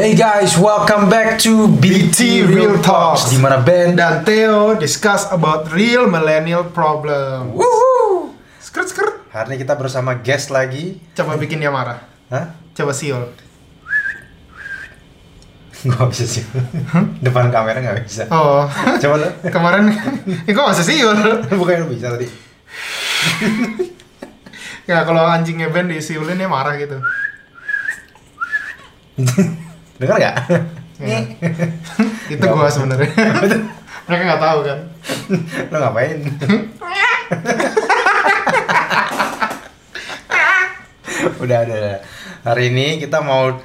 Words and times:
Hey 0.00 0.16
guys, 0.16 0.56
welcome 0.56 1.12
back 1.12 1.36
to 1.44 1.68
BT 1.76 2.48
Real 2.48 2.80
Talks 2.80 3.28
di 3.28 3.36
mana 3.36 3.60
Ben 3.60 3.92
dan 3.92 4.24
Theo 4.24 4.72
discuss 4.72 5.28
about 5.28 5.68
real 5.76 6.08
millennial 6.08 6.64
problem. 6.64 7.52
Woohoo! 7.52 8.32
Skrt 8.64 8.96
skrt. 8.96 9.14
Hari 9.28 9.52
ini 9.52 9.56
kita 9.60 9.76
bersama 9.76 10.16
guest 10.16 10.48
lagi. 10.48 10.96
Coba 11.12 11.36
bikin 11.36 11.60
dia 11.60 11.68
marah. 11.68 12.00
Hah? 12.32 12.48
Coba 12.72 12.96
siul. 12.96 13.28
Gak 15.84 16.08
bisa 16.08 16.24
sih. 16.24 16.48
Depan 17.20 17.52
kamera 17.52 17.84
gak 17.84 18.00
bisa. 18.00 18.24
Oh, 18.32 18.64
Coba 19.04 19.20
lo. 19.20 19.28
kemarin 19.52 19.92
ya 20.48 20.52
kok 20.56 20.64
masih 20.64 20.96
siul? 20.96 21.20
Bukannya 21.60 21.84
lo 21.84 21.92
bisa 21.92 22.08
tadi. 22.08 22.24
Ya 24.88 25.04
kalau 25.04 25.28
anjingnya 25.28 25.68
Ben 25.68 25.92
disiulin 25.92 26.40
dia 26.40 26.48
marah 26.48 26.80
gitu. 26.80 26.96
Dengar 30.00 30.16
gak? 30.16 30.34
Ya. 30.96 31.20
Itu 32.32 32.40
gua 32.48 32.72
sebenarnya. 32.72 33.12
Mereka 34.08 34.22
nggak 34.24 34.40
tahu 34.42 34.58
kan. 34.64 34.78
lo 35.68 35.76
ngapain? 35.76 36.18
udah, 41.40 41.58
udah, 41.62 41.76
udah. 41.76 41.98
Hari 42.40 42.72
ini 42.72 42.96
kita 42.96 43.20
mau 43.20 43.60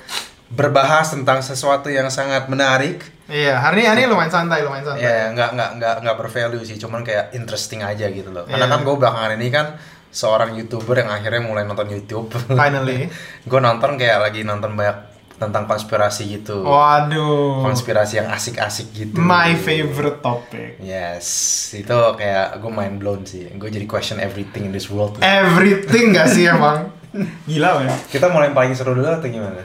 berbahas 0.52 1.16
tentang 1.16 1.40
sesuatu 1.40 1.88
yang 1.88 2.12
sangat 2.12 2.52
menarik. 2.52 3.00
Iya, 3.26 3.58
hari 3.58 3.82
ini 3.82 3.88
hari 3.90 4.00
ini 4.06 4.12
lumayan 4.12 4.30
santai, 4.30 4.62
lumayan 4.62 4.86
santai. 4.86 5.02
Ya, 5.02 5.32
nggak 5.34 5.50
nggak 5.56 5.72
nggak 5.82 5.96
nggak 6.06 6.16
bervalue 6.20 6.62
sih, 6.62 6.78
cuman 6.78 7.02
kayak 7.02 7.34
interesting 7.34 7.82
aja 7.82 8.06
gitu 8.12 8.30
loh. 8.30 8.46
Karena 8.46 8.68
Iya. 8.68 8.74
kan 8.76 8.86
gue 8.86 8.96
belakangan 9.00 9.32
ini 9.40 9.48
kan 9.50 9.80
seorang 10.12 10.54
youtuber 10.54 11.00
yang 11.00 11.10
akhirnya 11.10 11.42
mulai 11.42 11.64
nonton 11.66 11.90
YouTube. 11.90 12.30
Finally. 12.54 13.10
gue 13.42 13.60
nonton 13.60 13.98
kayak 13.98 14.20
lagi 14.30 14.44
nonton 14.46 14.78
banyak 14.78 15.15
tentang 15.36 15.68
konspirasi 15.68 16.32
gitu. 16.32 16.64
Waduh. 16.64 17.60
Konspirasi 17.62 18.24
yang 18.24 18.32
asik-asik 18.32 18.88
gitu. 18.92 19.20
My 19.20 19.52
favorite 19.54 20.24
topic. 20.24 20.80
Yes, 20.80 21.28
itu 21.72 21.92
kayak 22.16 22.58
gue 22.58 22.72
mind 22.72 22.96
blown 22.98 23.22
sih. 23.28 23.52
Gue 23.54 23.68
jadi 23.68 23.84
question 23.84 24.18
everything 24.18 24.68
in 24.68 24.72
this 24.72 24.88
world. 24.88 25.20
Everything 25.20 26.16
gak 26.16 26.32
sih 26.32 26.48
emang? 26.48 26.88
Gila 27.50 27.84
ya. 27.84 27.92
Kita 28.08 28.32
mulai 28.32 28.52
yang 28.52 28.56
paling 28.56 28.72
seru 28.72 28.96
dulu 28.96 29.08
atau 29.08 29.28
gimana? 29.28 29.64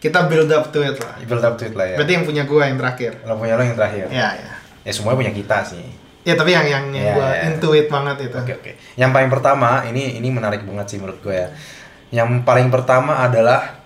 Kita 0.00 0.24
build 0.28 0.48
up 0.48 0.72
to 0.72 0.80
it 0.80 0.96
lah. 0.96 1.20
Build 1.20 1.44
up 1.44 1.60
to 1.60 1.68
it 1.68 1.76
lah 1.76 1.84
ya. 1.84 1.96
Berarti 2.00 2.12
yang 2.16 2.24
punya 2.24 2.42
gua 2.48 2.64
yang 2.64 2.80
terakhir. 2.80 3.20
Lo 3.28 3.36
punya 3.36 3.56
lo 3.56 3.62
yang 3.64 3.76
terakhir. 3.76 4.08
Ya, 4.08 4.32
ya. 4.32 4.52
Ya 4.80 4.92
semuanya 4.96 5.28
punya 5.28 5.32
kita 5.36 5.60
sih. 5.60 5.84
Ya 6.20 6.36
tapi 6.36 6.52
yang 6.52 6.64
yang, 6.64 6.84
yang 6.92 7.04
Ya, 7.04 7.14
gua 7.16 7.28
ya. 7.36 7.42
intuit 7.52 7.86
banget 7.88 8.28
itu. 8.28 8.36
Oke 8.36 8.52
oke. 8.56 8.72
Yang 8.96 9.10
paling 9.12 9.28
pertama 9.28 9.84
ini 9.84 10.16
ini 10.16 10.28
menarik 10.32 10.64
banget 10.64 10.86
sih 10.88 10.98
menurut 11.00 11.20
gue 11.20 11.36
ya. 11.36 11.48
Yang 12.12 12.44
paling 12.44 12.72
pertama 12.72 13.20
adalah 13.20 13.79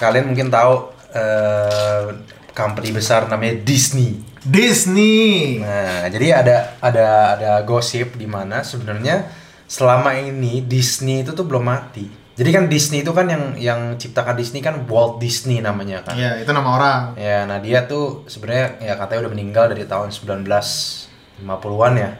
kalian 0.00 0.32
mungkin 0.32 0.48
tahu 0.48 0.96
eh, 1.12 2.08
company 2.56 2.90
besar 2.96 3.28
namanya 3.28 3.60
Disney. 3.60 4.24
Disney. 4.40 5.60
Nah, 5.60 6.08
jadi 6.08 6.40
ada 6.40 6.56
ada 6.80 7.36
ada 7.36 7.50
gosip 7.68 8.16
di 8.16 8.24
mana 8.24 8.64
sebenarnya 8.64 9.28
selama 9.68 10.16
ini 10.16 10.64
Disney 10.64 11.20
itu 11.20 11.36
tuh 11.36 11.44
belum 11.44 11.68
mati. 11.68 12.08
Jadi 12.40 12.50
kan 12.56 12.64
Disney 12.72 13.04
itu 13.04 13.12
kan 13.12 13.28
yang 13.28 13.52
yang 13.60 13.80
ciptakan 14.00 14.32
Disney 14.32 14.64
kan 14.64 14.88
Walt 14.88 15.20
Disney 15.20 15.60
namanya 15.60 16.00
kan. 16.00 16.16
Ya, 16.16 16.40
itu 16.40 16.48
nama 16.56 16.72
orang. 16.72 17.00
Ya, 17.20 17.44
nah 17.44 17.60
dia 17.60 17.84
tuh 17.84 18.24
sebenarnya 18.32 18.80
ya 18.80 18.96
katanya 18.96 19.28
udah 19.28 19.32
meninggal 19.36 19.68
dari 19.68 19.84
tahun 19.84 20.08
1950-an 20.08 21.92
ya. 22.00 22.10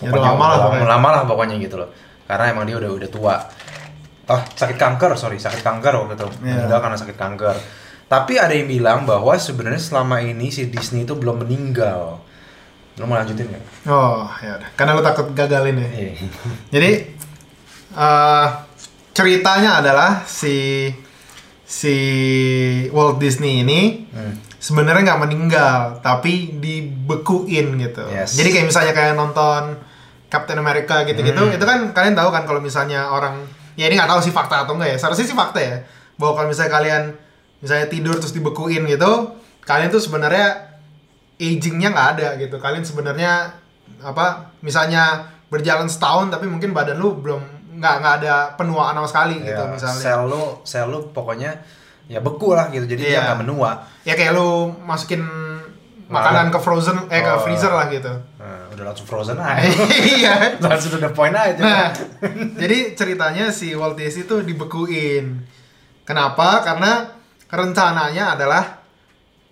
Ya, 0.00 0.08
udah 0.08 0.22
lama 0.32 0.44
lah 0.48 0.58
pokoknya. 0.64 0.88
lama 0.88 1.08
lah 1.12 1.22
pokoknya 1.28 1.56
gitu 1.60 1.76
loh. 1.76 1.92
Karena 2.24 2.56
emang 2.56 2.64
dia 2.64 2.80
udah 2.80 2.88
udah 2.88 3.10
tua. 3.12 3.36
Oh, 4.26 4.40
sakit 4.42 4.74
kanker, 4.74 5.14
sorry, 5.14 5.38
sakit 5.38 5.62
kanker 5.62 5.94
waktu 5.94 6.14
itu. 6.14 6.26
Ya. 6.42 6.58
Meninggal 6.58 6.80
karena 6.82 6.98
sakit 6.98 7.14
kanker. 7.14 7.56
Tapi 8.06 8.38
ada 8.38 8.50
yang 8.50 8.66
bilang 8.66 9.02
bahwa 9.02 9.34
sebenarnya 9.34 9.78
selama 9.78 10.18
ini 10.18 10.50
si 10.50 10.66
Disney 10.66 11.02
itu 11.02 11.14
belum 11.14 11.42
meninggal. 11.42 12.18
Lo 12.96 13.04
mau 13.04 13.14
lanjutin 13.14 13.46
nggak? 13.46 13.64
Oh, 13.86 14.26
ya. 14.40 14.58
Karena 14.74 14.94
lu 14.94 15.02
takut 15.02 15.30
gagalin 15.30 15.78
ya. 15.78 15.88
Iya. 15.90 16.12
Jadi 16.70 16.90
eh 17.96 18.46
ceritanya 19.10 19.80
adalah 19.80 20.22
si 20.22 20.90
si 21.62 21.96
Walt 22.90 23.18
Disney 23.18 23.62
ini 23.62 24.06
Hmm. 24.10 24.38
sebenarnya 24.56 25.12
nggak 25.12 25.22
meninggal, 25.22 25.78
tapi 26.00 26.56
dibekuin 26.56 27.74
gitu. 27.76 28.06
Yes. 28.06 28.34
Jadi 28.34 28.48
kayak 28.50 28.66
misalnya 28.66 28.92
kayak 28.92 29.14
nonton 29.14 29.78
Captain 30.26 30.58
America 30.58 31.02
gitu-gitu, 31.02 31.38
Hmm. 31.38 31.54
itu 31.54 31.62
kan 31.62 31.90
kalian 31.90 32.14
tahu 32.14 32.30
kan 32.30 32.42
kalau 32.44 32.58
misalnya 32.58 33.10
orang 33.10 33.46
ya 33.76 33.86
ini 33.86 33.94
nggak 33.94 34.08
tahu 34.08 34.20
sih 34.20 34.32
fakta 34.32 34.64
atau 34.64 34.74
enggak 34.74 34.90
ya. 34.92 34.98
Seharusnya 34.98 35.24
sih 35.24 35.36
fakta 35.36 35.60
ya. 35.60 35.76
Bahwa 36.16 36.32
kalau 36.34 36.48
misalnya 36.48 36.72
kalian 36.72 37.02
misalnya 37.58 37.86
tidur 37.86 38.16
terus 38.16 38.32
dibekuin 38.32 38.82
gitu, 38.84 39.12
kalian 39.62 39.88
tuh 39.88 40.00
sebenarnya 40.00 40.76
agingnya 41.36 41.88
nggak 41.90 42.08
ada 42.14 42.28
gitu. 42.36 42.56
Kalian 42.56 42.82
sebenarnya 42.82 43.52
apa? 44.00 44.52
Misalnya 44.60 45.28
berjalan 45.46 45.86
setahun 45.86 46.28
tapi 46.28 46.44
mungkin 46.44 46.72
badan 46.72 46.96
lu 46.96 47.16
belum 47.16 47.38
nggak 47.76 47.94
nggak 48.00 48.14
ada 48.20 48.34
penuaan 48.56 48.96
sama 48.96 49.06
sekali 49.06 49.36
gitu 49.40 49.52
Ya, 49.54 49.68
misalnya. 49.68 50.00
sel 50.00 50.20
lu 50.24 50.42
sel 50.64 50.88
lu 50.88 51.12
pokoknya 51.12 51.60
ya 52.08 52.18
beku 52.18 52.50
lah 52.50 52.66
gitu. 52.68 52.88
Jadi 52.88 53.02
dia 53.04 53.12
Iya. 53.14 53.20
nggak 53.28 53.38
menua. 53.44 53.84
ya 54.02 54.14
kayak 54.14 54.32
lu 54.32 54.48
masukin 54.80 55.22
makanan 56.06 56.48
ke 56.48 56.56
frozen 56.56 56.96
eh 57.08 57.18
ke 57.18 57.28
Oh. 57.28 57.42
freezer 57.42 57.68
lah 57.68 57.86
gitu 57.88 58.08
Nah, 58.38 58.65
udah 58.76 58.84
langsung 58.86 59.04
frozen 59.04 59.40
aja. 59.42 59.64
iya 59.90 60.54
langsung 60.56 60.94
udah 60.94 61.10
point 61.10 61.32
aja. 61.32 61.58
nah 61.58 61.88
jadi 62.54 62.92
ceritanya 62.92 63.48
si 63.48 63.72
Walt 63.72 63.96
Disney 63.96 64.22
itu 64.22 64.36
dibekuin 64.40 65.40
kenapa 66.02 66.60
karena 66.62 67.10
rencananya 67.46 68.36
adalah 68.36 68.84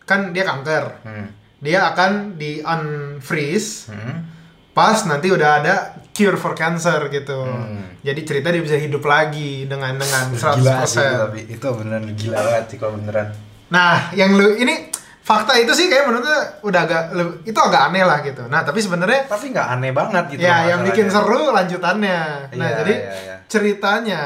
kan 0.00 0.30
dia 0.30 0.44
kanker 0.44 0.84
Hmm. 1.00 1.28
dia 1.58 1.88
akan 1.88 2.36
di 2.36 2.60
unfreeze 2.60 3.88
Hmm. 3.88 4.28
pas 4.70 5.00
nanti 5.04 5.28
udah 5.28 5.50
ada 5.56 5.74
cure 6.10 6.34
for 6.34 6.52
cancer 6.52 7.08
gitu 7.08 7.40
Hmm. 7.40 7.98
jadi 8.00 8.20
cerita 8.20 8.48
dia 8.48 8.60
bisa 8.60 8.76
hidup 8.76 9.02
lagi 9.02 9.64
dengan 9.64 9.94
dengan 9.94 10.30
100% 10.30 10.60
Gila 10.60 10.84
sih 10.84 11.00
tapi 11.00 11.40
itu 11.48 11.66
beneran 11.66 12.04
gila 12.12 12.38
banget 12.38 12.64
sih 12.68 12.76
kalau 12.76 12.94
beneran. 12.94 13.28
Nah, 13.66 14.12
yang 14.12 14.36
lu 14.36 14.54
ini 14.54 14.92
fakta 15.24 15.56
itu 15.56 15.72
sih 15.72 15.88
kayak 15.88 16.04
menurut 16.04 16.28
gue 16.28 16.40
udah 16.68 16.80
agak 16.84 17.02
itu 17.48 17.56
agak 17.56 17.88
aneh 17.88 18.04
lah 18.04 18.20
gitu. 18.20 18.44
Nah, 18.44 18.60
tapi 18.60 18.84
sebenarnya 18.84 19.24
Tapi 19.24 19.56
nggak 19.56 19.68
aneh 19.72 19.92
banget 19.96 20.24
gitu. 20.36 20.44
ya 20.44 20.68
yang 20.68 20.84
bikin 20.84 21.08
seru 21.08 21.48
lanjutannya. 21.48 22.52
Nah, 22.52 22.68
Iya, 22.68 22.76
jadi 22.84 22.94
iya, 22.94 23.12
iya. 23.24 23.36
ceritanya 23.48 24.22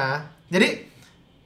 jadi 0.50 0.90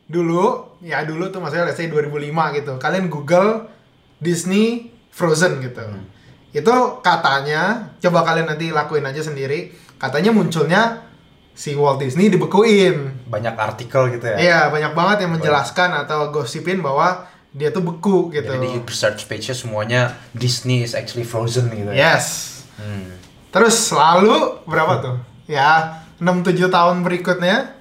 dulu 0.08 0.76
ya 0.80 1.04
dulu 1.04 1.28
tuh 1.28 1.44
maksudnya 1.44 1.68
let's 1.68 1.76
say 1.76 1.92
2005 1.92 2.32
gitu. 2.58 2.72
Kalian 2.80 3.12
Google 3.12 3.68
Disney 4.16 4.88
Frozen 5.12 5.60
gitu. 5.60 5.84
Hmm. 5.84 6.08
Itu 6.52 7.00
katanya 7.04 7.92
coba 8.00 8.24
kalian 8.24 8.48
nanti 8.48 8.72
lakuin 8.72 9.04
aja 9.04 9.20
sendiri. 9.20 9.72
Katanya 10.00 10.32
munculnya 10.32 11.12
si 11.52 11.76
Walt 11.76 12.00
Disney 12.00 12.32
dibekuin. 12.32 13.28
Banyak 13.28 13.52
artikel 13.52 14.16
gitu 14.16 14.26
ya. 14.32 14.36
Iya, 14.40 14.58
banyak 14.72 14.92
banget 14.96 15.28
yang 15.28 15.36
menjelaskan 15.36 15.92
atau 16.04 16.32
gosipin 16.32 16.80
bahwa 16.80 17.28
dia 17.52 17.68
tuh 17.68 17.84
beku 17.84 18.32
gitu. 18.32 18.48
Jadi 18.48 18.66
di 18.66 18.80
research 18.80 19.28
page-nya 19.28 19.56
semuanya 19.56 20.00
Disney 20.32 20.84
is 20.84 20.96
actually 20.96 21.28
frozen 21.28 21.68
gitu 21.72 21.92
ya. 21.92 22.16
Yes. 22.16 22.48
Hmm. 22.80 23.16
Terus 23.52 23.76
lalu 23.92 24.64
berapa 24.64 25.04
tuh? 25.04 25.16
Ya, 25.44 26.02
6-7 26.16 26.72
tahun 26.72 27.04
berikutnya 27.04 27.76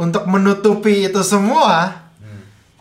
untuk 0.00 0.24
menutupi 0.24 1.04
itu 1.04 1.20
semua 1.20 2.04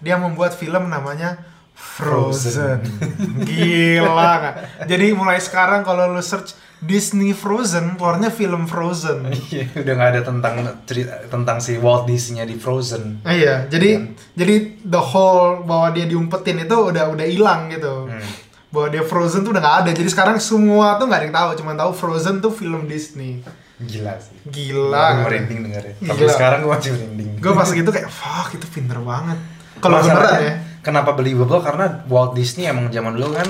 dia 0.03 0.19
membuat 0.19 0.51
film 0.59 0.91
namanya 0.91 1.39
Frozen. 1.73 2.83
Gila 3.47 4.29
nggak? 4.39 4.55
Jadi 4.85 5.07
mulai 5.15 5.39
sekarang 5.39 5.81
kalau 5.87 6.11
lu 6.11 6.21
search 6.21 6.53
Disney 6.83 7.31
Frozen, 7.31 7.95
keluarnya 7.95 8.27
film 8.29 8.67
Frozen. 8.67 9.31
Iya, 9.53 9.71
udah 9.73 9.93
nggak 9.95 10.09
ada 10.13 10.21
tentang 10.21 10.55
cerita 10.83 11.15
tentang 11.31 11.57
si 11.63 11.79
Walt 11.79 12.03
Disney-nya 12.03 12.43
di 12.43 12.59
Frozen. 12.59 13.23
Eh, 13.23 13.43
Iya, 13.43 13.71
jadi 13.71 14.13
jadi 14.35 14.55
the 14.83 14.99
whole 14.99 15.63
bahwa 15.63 15.95
dia 15.95 16.03
diumpetin 16.03 16.59
itu 16.61 16.75
udah 16.75 17.09
udah 17.09 17.25
hilang 17.25 17.71
gitu. 17.71 18.11
Hmm. 18.11 18.27
Bahwa 18.73 18.87
dia 18.89 19.03
Frozen 19.05 19.45
tuh 19.45 19.55
udah 19.55 19.61
nggak 19.61 19.77
ada. 19.85 19.91
Jadi 19.95 20.09
sekarang 20.09 20.37
semua 20.37 20.97
tuh 20.99 21.07
nggak 21.07 21.19
ada 21.19 21.25
yang 21.29 21.35
tahu, 21.35 21.49
cuma 21.63 21.71
tahu 21.73 21.91
Frozen 21.95 22.41
tuh 22.41 22.51
film 22.51 22.85
Disney. 22.85 23.39
Gila 23.79 24.15
sih. 24.21 24.37
Gila. 24.47 25.05
Gue 25.19 25.23
merinding 25.27 25.59
dengarnya. 25.67 25.95
Gila. 25.99 26.07
Sampai 26.13 26.27
sekarang 26.29 26.57
gue 26.63 26.71
masih 26.71 26.91
merinding. 26.95 27.29
Gue 27.39 27.51
pas 27.53 27.69
gitu 27.69 27.89
kayak 27.89 28.09
fuck 28.09 28.49
itu 28.55 28.65
pinter 28.69 28.97
banget. 29.01 29.37
Kalau 29.81 29.99
beneran 29.99 30.39
ya. 30.39 30.53
Kenapa 30.83 31.15
believable? 31.15 31.63
Karena 31.63 32.03
Walt 32.11 32.35
Disney 32.35 32.67
emang 32.67 32.91
zaman 32.91 33.15
dulu 33.15 33.35
kan 33.35 33.47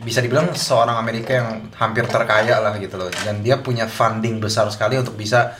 bisa 0.00 0.18
dibilang 0.18 0.50
seorang 0.50 0.96
Amerika 0.96 1.38
yang 1.38 1.70
hampir 1.76 2.06
terkaya 2.06 2.58
lah 2.58 2.74
gitu 2.78 2.96
loh. 2.96 3.08
Dan 3.22 3.40
dia 3.40 3.58
punya 3.58 3.86
funding 3.86 4.40
besar 4.40 4.66
sekali 4.68 4.98
untuk 4.98 5.14
bisa 5.14 5.54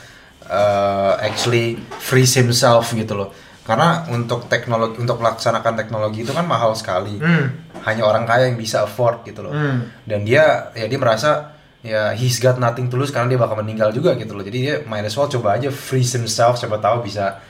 uh, 0.47 1.15
actually 1.19 1.79
freeze 1.99 2.35
himself 2.35 2.91
gitu 2.91 3.15
loh. 3.15 3.31
Karena 3.65 4.05
untuk 4.13 4.45
teknologi 4.47 5.01
untuk 5.01 5.17
melaksanakan 5.17 5.73
teknologi 5.75 6.21
itu 6.21 6.33
kan 6.33 6.45
mahal 6.45 6.77
sekali. 6.77 7.17
Hmm. 7.17 7.65
Hanya 7.85 8.05
orang 8.05 8.25
kaya 8.25 8.49
yang 8.49 8.57
bisa 8.57 8.85
afford 8.85 9.25
gitu 9.25 9.45
loh. 9.45 9.53
Hmm. 9.53 9.89
Dan 10.05 10.25
dia 10.25 10.69
ya 10.73 10.85
dia 10.85 10.99
merasa 10.99 11.53
ya 11.85 12.13
he's 12.13 12.41
got 12.41 12.57
nothing 12.57 12.89
to 12.89 12.97
lose 12.97 13.13
karena 13.13 13.29
dia 13.29 13.41
bakal 13.41 13.57
meninggal 13.57 13.93
juga 13.93 14.13
gitu 14.17 14.33
loh. 14.33 14.45
Jadi 14.45 14.59
dia 14.59 14.75
might 14.85 15.05
as 15.05 15.17
well 15.17 15.29
coba 15.29 15.57
aja 15.57 15.69
freeze 15.69 16.13
himself 16.13 16.57
siapa 16.57 16.77
tahu 16.77 17.05
bisa 17.05 17.41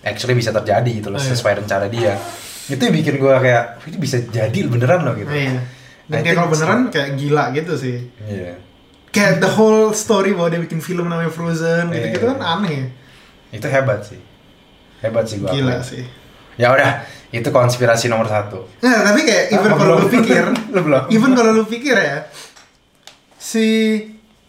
actually 0.00 0.32
bisa 0.32 0.48
terjadi 0.48 0.88
gitu 0.96 1.12
loh 1.12 1.20
Oh, 1.20 1.24
iya. 1.24 1.28
sesuai 1.28 1.60
rencana 1.60 1.86
dia. 1.92 2.16
itu 2.70 2.78
yang 2.78 2.94
bikin 2.94 3.18
gue 3.18 3.34
kayak 3.34 3.82
ini 3.90 3.98
bisa 3.98 4.16
jadi 4.22 4.58
beneran 4.64 5.02
loh 5.02 5.12
gitu 5.12 5.26
Iya. 5.26 5.58
Dan 6.10 6.20
kayak 6.20 6.36
kalau 6.36 6.50
beneran 6.50 6.80
kayak 6.88 7.10
gila 7.14 7.44
gitu 7.50 7.72
sih. 7.74 7.96
iya 8.20 8.58
Kayak 9.08 9.38
the 9.38 9.48
whole 9.48 9.90
story 9.92 10.30
bahwa 10.32 10.50
dia 10.50 10.60
bikin 10.60 10.78
film 10.78 11.06
namanya 11.06 11.28
Frozen 11.28 11.88
gitu-gitu 11.88 12.24
Iya. 12.24 12.30
kan 12.32 12.38
aneh. 12.58 12.90
itu 13.50 13.66
hebat 13.66 13.98
sih 14.00 14.18
hebat 15.00 15.24
sih 15.24 15.38
gue 15.38 15.50
Gila 15.50 15.78
sih. 15.80 16.06
ya 16.54 16.70
udah 16.70 17.02
itu 17.28 17.46
konspirasi 17.48 18.06
nomor 18.06 18.26
satu 18.26 18.62
Nah, 18.78 19.02
tapi 19.02 19.22
kayak 19.22 19.50
even 19.50 19.66
Ah, 19.66 19.76
kalau 19.76 19.94
lu 19.96 20.06
pikir, 20.08 20.44
even 21.14 21.30
kalau 21.32 21.50
lu 21.52 21.64
pikir 21.64 21.94
ya, 21.94 22.26
si 23.36 23.64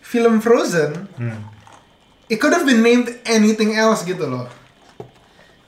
film 0.01 0.37
Frozen, 0.37 1.07
hmm. 1.15 1.39
it 2.27 2.37
could 2.37 2.51
have 2.51 2.61
been 2.63 2.81
named 2.81 3.09
anything 3.23 3.73
else 3.73 4.03
gitu 4.03 4.25
loh. 4.25 4.45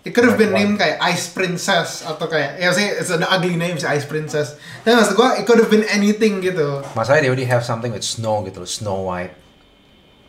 It 0.03 0.11
could 0.11 0.27
have 0.27 0.35
been 0.35 0.51
named 0.51 0.75
kayak 0.75 1.00
Ice 1.07 1.31
Princess 1.31 2.03
atau 2.03 2.27
kayak 2.27 2.59
ya 2.59 2.69
sih 2.69 2.83
it's 2.83 3.07
an 3.07 3.23
ugly 3.23 3.55
name 3.55 3.75
sih 3.75 3.88
Ice 3.88 4.03
Princess. 4.03 4.59
Tapi 4.81 4.94
maksud 4.94 5.15
gua 5.15 5.33
it 5.33 5.44
could 5.44 5.57
have 5.57 5.69
been 5.69 5.88
anything 5.88 6.39
gitu. 6.39 6.83
masalahnya 6.91 7.23
they 7.23 7.31
already 7.31 7.47
have 7.47 7.61
something 7.61 7.88
with 7.89 8.03
snow 8.03 8.44
gitu 8.44 8.59
Snow 8.63 9.05
White 9.05 9.31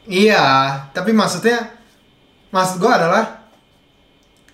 Iya, 0.05 0.45
tapi 0.91 1.11
maksudnya 1.11 1.75
maksud 2.51 2.77
gua 2.77 2.99
adalah 2.99 3.25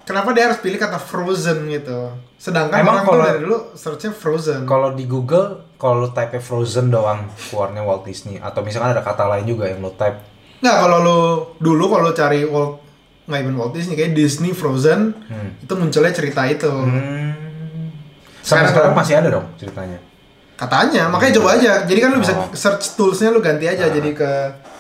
kenapa 0.02 0.30
dia 0.30 0.46
harus 0.46 0.58
pilih 0.58 0.78
kata 0.78 0.96
Frozen 0.96 1.68
gitu. 1.68 2.14
Sedangkan 2.36 2.80
Emang 2.80 2.94
orang 2.94 3.04
tuh 3.04 3.12
kalau- 3.12 3.26
dari 3.26 3.40
dulu 3.40 3.58
searchnya 3.74 4.12
Frozen. 4.12 4.64
kalau 4.64 4.94
di 4.94 5.04
Google 5.04 5.68
kalau 5.76 6.00
lu 6.00 6.10
type 6.10 6.38
Frozen 6.38 6.88
doang 6.88 7.28
keluarnya 7.46 7.82
Walt 7.82 8.02
Disney 8.02 8.38
atau 8.38 8.60
misalkan 8.60 8.92
ada 8.92 9.02
kata 9.02 9.28
lain 9.28 9.44
juga 9.44 9.66
yang 9.66 9.80
lu 9.80 9.92
type 9.92 10.16
Nggak, 10.60 10.76
kalau 10.78 10.98
lu 10.98 11.18
dulu 11.58 11.84
kalau 11.88 12.08
lu 12.08 12.14
cari 12.14 12.40
Walt 12.42 12.80
nggak 13.30 13.40
even 13.40 13.54
Walt 13.54 13.70
Disney 13.70 13.94
kayak 13.94 14.12
Disney 14.12 14.50
Frozen 14.50 15.14
Hmm. 15.24 15.54
itu 15.56 15.72
munculnya 15.72 16.10
cerita 16.10 16.42
itu. 16.44 16.66
Hmm. 16.66 17.32
Sampai 18.40 18.42
Sekarang- 18.42 18.68
sekarang 18.68 18.94
masih 18.94 19.14
ada 19.16 19.28
dong 19.30 19.46
ceritanya. 19.54 19.98
Katanya, 20.56 21.08
makanya 21.08 21.40
coba 21.40 21.56
aja. 21.56 21.72
Jadi 21.82 21.98
kan 21.98 22.10
lu 22.10 22.20
bisa 22.20 22.34
Oh. 22.34 22.52
search 22.52 22.92
toolsnya 22.92 23.30
lu 23.30 23.40
ganti 23.40 23.64
aja 23.64 23.80
Ah. 23.82 23.88
jadi 23.88 24.12
ke 24.12 24.30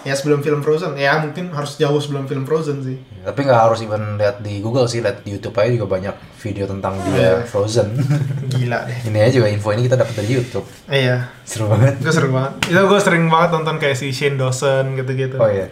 ya 0.02 0.12
sebelum 0.12 0.40
film 0.40 0.60
Frozen. 0.60 0.92
Ya 0.94 1.16
mungkin 1.18 1.48
harus 1.48 1.76
jauh 1.76 1.96
sebelum 1.96 2.24
film 2.24 2.44
Frozen 2.44 2.84
sih. 2.84 3.00
Tapi 3.18 3.40
nggak 3.42 3.60
harus 3.62 3.80
even 3.80 4.16
lihat 4.16 4.40
di 4.40 4.60
Google 4.60 4.84
sih, 4.84 5.00
lihat 5.00 5.24
di 5.24 5.32
YouTube 5.32 5.56
aja 5.56 5.72
juga 5.72 5.88
banyak 5.90 6.12
video 6.36 6.64
tentang 6.66 7.00
dia 7.02 7.16
Iya. 7.16 7.32
Frozen. 7.42 7.96
Gila 8.52 8.84
deh. 8.84 8.98
ini 9.06 9.18
aja 9.18 9.32
juga 9.34 9.48
info 9.48 9.72
ini 9.72 9.82
kita 9.82 9.96
dapat 9.96 10.14
dari 10.14 10.30
YouTube. 10.30 10.66
Iya, 10.86 11.16
Seru 11.42 11.64
banget. 11.66 11.96
itu 11.96 12.10
seru 12.10 12.28
banget. 12.28 12.52
Itu 12.66 12.80
gue 12.82 13.00
sering 13.00 13.24
banget 13.26 13.50
nonton 13.50 13.76
kayak 13.78 13.96
si 13.96 14.08
Shane 14.10 14.36
Dawson 14.36 14.84
gitu-gitu. 14.94 15.36
Oh 15.36 15.48
iya. 15.48 15.64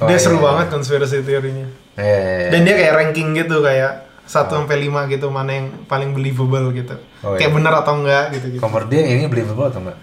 Oh, 0.00 0.06
dia 0.06 0.18
seru 0.20 0.38
iya. 0.38 0.44
banget 0.46 0.66
konspirasi 0.70 1.26
teorinya. 1.26 1.66
Iya, 1.98 2.16
iya, 2.16 2.34
iya. 2.46 2.48
Dan 2.54 2.60
dia 2.62 2.74
kayak 2.78 2.92
ranking 2.94 3.28
gitu 3.34 3.56
kayak 3.64 4.06
1 4.30 4.46
sampai 4.46 4.76
5 4.86 5.10
gitu 5.10 5.26
mana 5.34 5.50
yang 5.50 5.66
paling 5.90 6.14
believable 6.14 6.70
gitu. 6.70 6.94
Oh, 7.26 7.34
kayak 7.34 7.50
iya. 7.50 7.56
bener 7.56 7.72
atau 7.74 7.94
enggak 7.98 8.24
gitu 8.38 8.46
gitu. 8.54 8.62
Nomor 8.62 8.86
dia 8.86 9.02
yang 9.02 9.18
ini 9.18 9.26
believable 9.26 9.66
atau 9.66 9.82
enggak? 9.82 9.98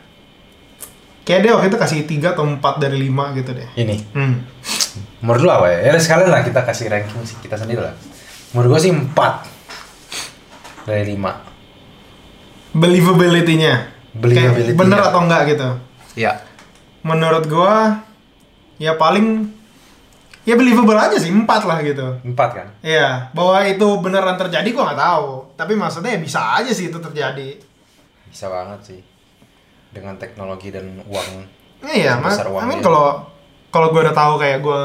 Kayak 1.24 1.40
dia 1.44 1.52
waktu 1.56 1.68
itu 1.72 1.78
kasih 1.80 2.00
3 2.08 2.36
atau 2.36 2.44
4 2.44 2.84
dari 2.84 2.98
5 3.08 3.38
gitu 3.40 3.52
deh. 3.56 3.70
Ini. 3.80 3.96
Hmm. 4.12 4.36
Menurut 5.24 5.42
lu 5.44 5.52
apa 5.52 5.68
ya? 5.72 5.92
Ya 5.92 6.00
sekalian 6.00 6.28
lah 6.32 6.44
kita 6.44 6.64
kasih 6.68 6.92
ranking 6.92 7.24
sih 7.24 7.38
kita 7.40 7.56
sendiri 7.56 7.84
lah. 7.84 7.96
Menurut 8.52 8.76
gua 8.76 8.82
sih 8.84 8.92
4 8.92 9.12
dari 10.88 11.04
5. 11.16 12.76
Believability-nya. 12.76 13.74
Believability-nya. 14.12 14.76
Kayak 14.76 14.80
bener 14.80 15.00
atau 15.04 15.20
enggak 15.24 15.42
gitu. 15.52 15.70
Iya. 16.20 16.44
Menurut 17.04 17.48
gua 17.48 18.06
ya 18.77 18.94
paling 18.97 19.50
ya 20.47 20.56
believable 20.56 20.95
aja 20.95 21.18
sih 21.19 21.33
4 21.33 21.44
lah 21.44 21.77
gitu. 21.83 22.07
4 22.24 22.33
kan? 22.33 22.68
Iya, 22.79 23.33
bahwa 23.35 23.57
itu 23.68 23.88
beneran 24.00 24.38
terjadi 24.39 24.69
gua 24.71 24.94
nggak 24.94 25.01
tahu. 25.01 25.29
Tapi 25.59 25.74
maksudnya 25.75 26.15
ya 26.15 26.19
bisa 26.21 26.39
aja 26.56 26.71
sih 26.71 26.88
itu 26.88 26.97
terjadi. 27.01 27.57
Bisa 28.29 28.47
banget 28.47 28.79
sih. 28.85 29.01
Dengan 29.91 30.15
teknologi 30.15 30.71
dan 30.71 31.01
uang. 31.03 31.29
Iya, 31.83 32.18
mas. 32.21 32.39
I 32.41 32.65
mean 32.65 32.81
kalau 32.81 33.27
kalau 33.69 33.94
gue 33.94 34.01
udah 34.01 34.15
tahu 34.15 34.41
kayak 34.41 34.63
gue 34.63 34.81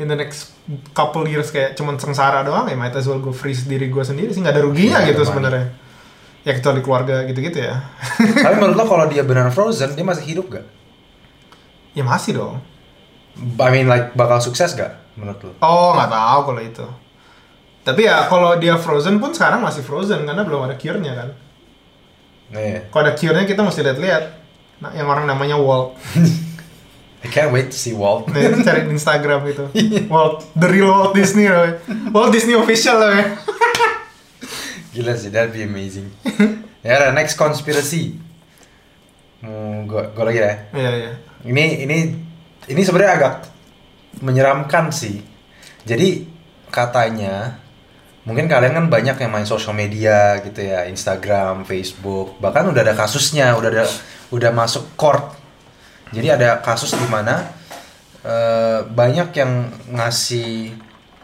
in 0.00 0.08
the 0.08 0.16
next 0.16 0.54
couple 0.96 1.26
years 1.28 1.52
kayak 1.52 1.76
cuman 1.76 2.00
sengsara 2.00 2.40
doang, 2.46 2.64
ya 2.70 2.76
might 2.78 2.94
as 2.96 3.04
well 3.04 3.20
gue 3.20 3.34
freeze 3.34 3.68
diri 3.68 3.92
gue 3.92 4.00
sendiri 4.00 4.32
sih 4.32 4.40
nggak 4.40 4.54
ada 4.56 4.64
ruginya 4.64 5.02
Iya, 5.04 5.12
gitu 5.12 5.26
sebenarnya. 5.26 5.66
Ya 6.46 6.54
kecuali 6.54 6.80
keluarga 6.80 7.26
gitu-gitu 7.26 7.58
ya. 7.58 7.82
Tapi 8.16 8.54
menurut 8.56 8.76
lo 8.78 8.84
kalau 8.92 9.04
dia 9.10 9.26
benar 9.26 9.50
frozen, 9.50 9.98
dia 9.98 10.06
masih 10.06 10.24
hidup 10.24 10.46
gak? 10.48 10.66
ya 11.96 12.04
masih 12.04 12.36
dong. 12.36 12.60
I 13.36 13.68
mean 13.68 13.86
like 13.86 14.16
bakal 14.16 14.40
sukses 14.40 14.72
gak 14.72 14.96
menurut 15.16 15.40
lo? 15.44 15.52
Oh 15.60 15.92
nggak 15.92 16.08
tahu 16.08 16.40
kalau 16.52 16.62
itu. 16.64 16.86
Tapi 17.86 18.02
ya 18.02 18.26
kalau 18.26 18.58
dia 18.58 18.74
frozen 18.74 19.22
pun 19.22 19.30
sekarang 19.30 19.62
masih 19.62 19.86
frozen 19.86 20.26
karena 20.26 20.42
belum 20.42 20.66
ada 20.66 20.74
cure-nya 20.74 21.12
kan. 21.14 21.28
Iya. 22.50 22.90
Kalau 22.90 23.02
ada 23.06 23.14
cure-nya 23.14 23.46
kita 23.46 23.62
mesti 23.62 23.80
lihat-lihat. 23.86 24.24
Nah, 24.82 24.90
yang 24.92 25.06
orang 25.06 25.24
namanya 25.24 25.54
Walt. 25.54 25.94
I 27.24 27.28
can't 27.30 27.54
wait 27.54 27.72
to 27.72 27.78
see 27.78 27.94
Walt. 27.94 28.26
Nih, 28.30 28.54
cari 28.66 28.86
di 28.86 28.92
Instagram 28.92 29.46
itu. 29.46 29.64
Walt, 30.10 30.46
the 30.58 30.68
real 30.68 30.90
Walt 30.90 31.14
Disney 31.14 31.48
loh. 31.48 31.78
Walt 32.10 32.30
Disney 32.34 32.54
official 32.58 32.98
loh. 32.98 33.14
Gila 34.94 35.14
sih, 35.16 35.30
that'd 35.30 35.54
be 35.54 35.62
amazing. 35.64 36.10
ya 36.86 36.92
udah, 37.02 37.10
next 37.14 37.38
conspiracy. 37.38 38.18
Hmm, 39.40 39.86
gua, 39.86 40.10
gua 40.10 40.30
lagi 40.30 40.42
ya. 40.42 40.54
Iya, 40.74 40.90
iya. 40.92 41.12
Ini 41.46 41.64
ini 41.86 41.98
ini 42.66 42.82
sebenarnya 42.82 43.14
agak 43.18 43.34
menyeramkan 44.22 44.90
sih. 44.90 45.22
Jadi 45.86 46.26
katanya 46.70 47.62
mungkin 48.26 48.50
kalian 48.50 48.74
kan 48.74 48.86
banyak 48.90 49.16
yang 49.22 49.30
main 49.30 49.46
sosial 49.46 49.76
media 49.76 50.42
gitu 50.42 50.66
ya, 50.66 50.90
Instagram, 50.90 51.62
Facebook, 51.62 52.42
bahkan 52.42 52.66
udah 52.66 52.82
ada 52.82 52.94
kasusnya, 52.98 53.54
udah 53.54 53.70
ada 53.70 53.84
udah 54.34 54.50
masuk 54.50 54.98
court. 54.98 55.34
Jadi 56.10 56.30
ada 56.30 56.58
kasus 56.62 56.94
di 56.94 57.06
mana 57.06 57.46
eh, 58.26 58.82
banyak 58.82 59.30
yang 59.34 59.70
ngasih 59.94 60.74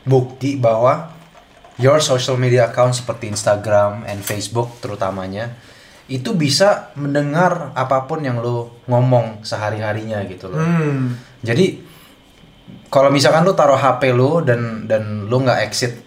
bukti 0.07 0.59
bahwa 0.59 1.11
your 1.79 1.99
social 2.03 2.39
media 2.39 2.71
account 2.71 2.95
seperti 2.95 3.31
Instagram 3.31 4.07
and 4.07 4.23
Facebook 4.23 4.79
terutamanya 4.83 5.55
itu 6.11 6.35
bisa 6.35 6.93
mendengar 6.99 7.73
apa 7.73 8.05
pun 8.05 8.21
yang 8.21 8.43
lo 8.43 8.83
ngomong 8.91 9.47
sehari-harinya 9.47 10.21
gitu 10.29 10.51
loh. 10.51 10.61
Hmm. 10.61 11.17
Jadi 11.43 11.83
kalau 12.89 13.11
misalkan 13.11 13.43
lu 13.43 13.53
taruh 13.53 13.77
HP 13.77 14.15
lu 14.15 14.41
dan 14.47 14.87
dan 14.87 15.27
lu 15.27 15.43
nggak 15.43 15.61
exit 15.67 16.01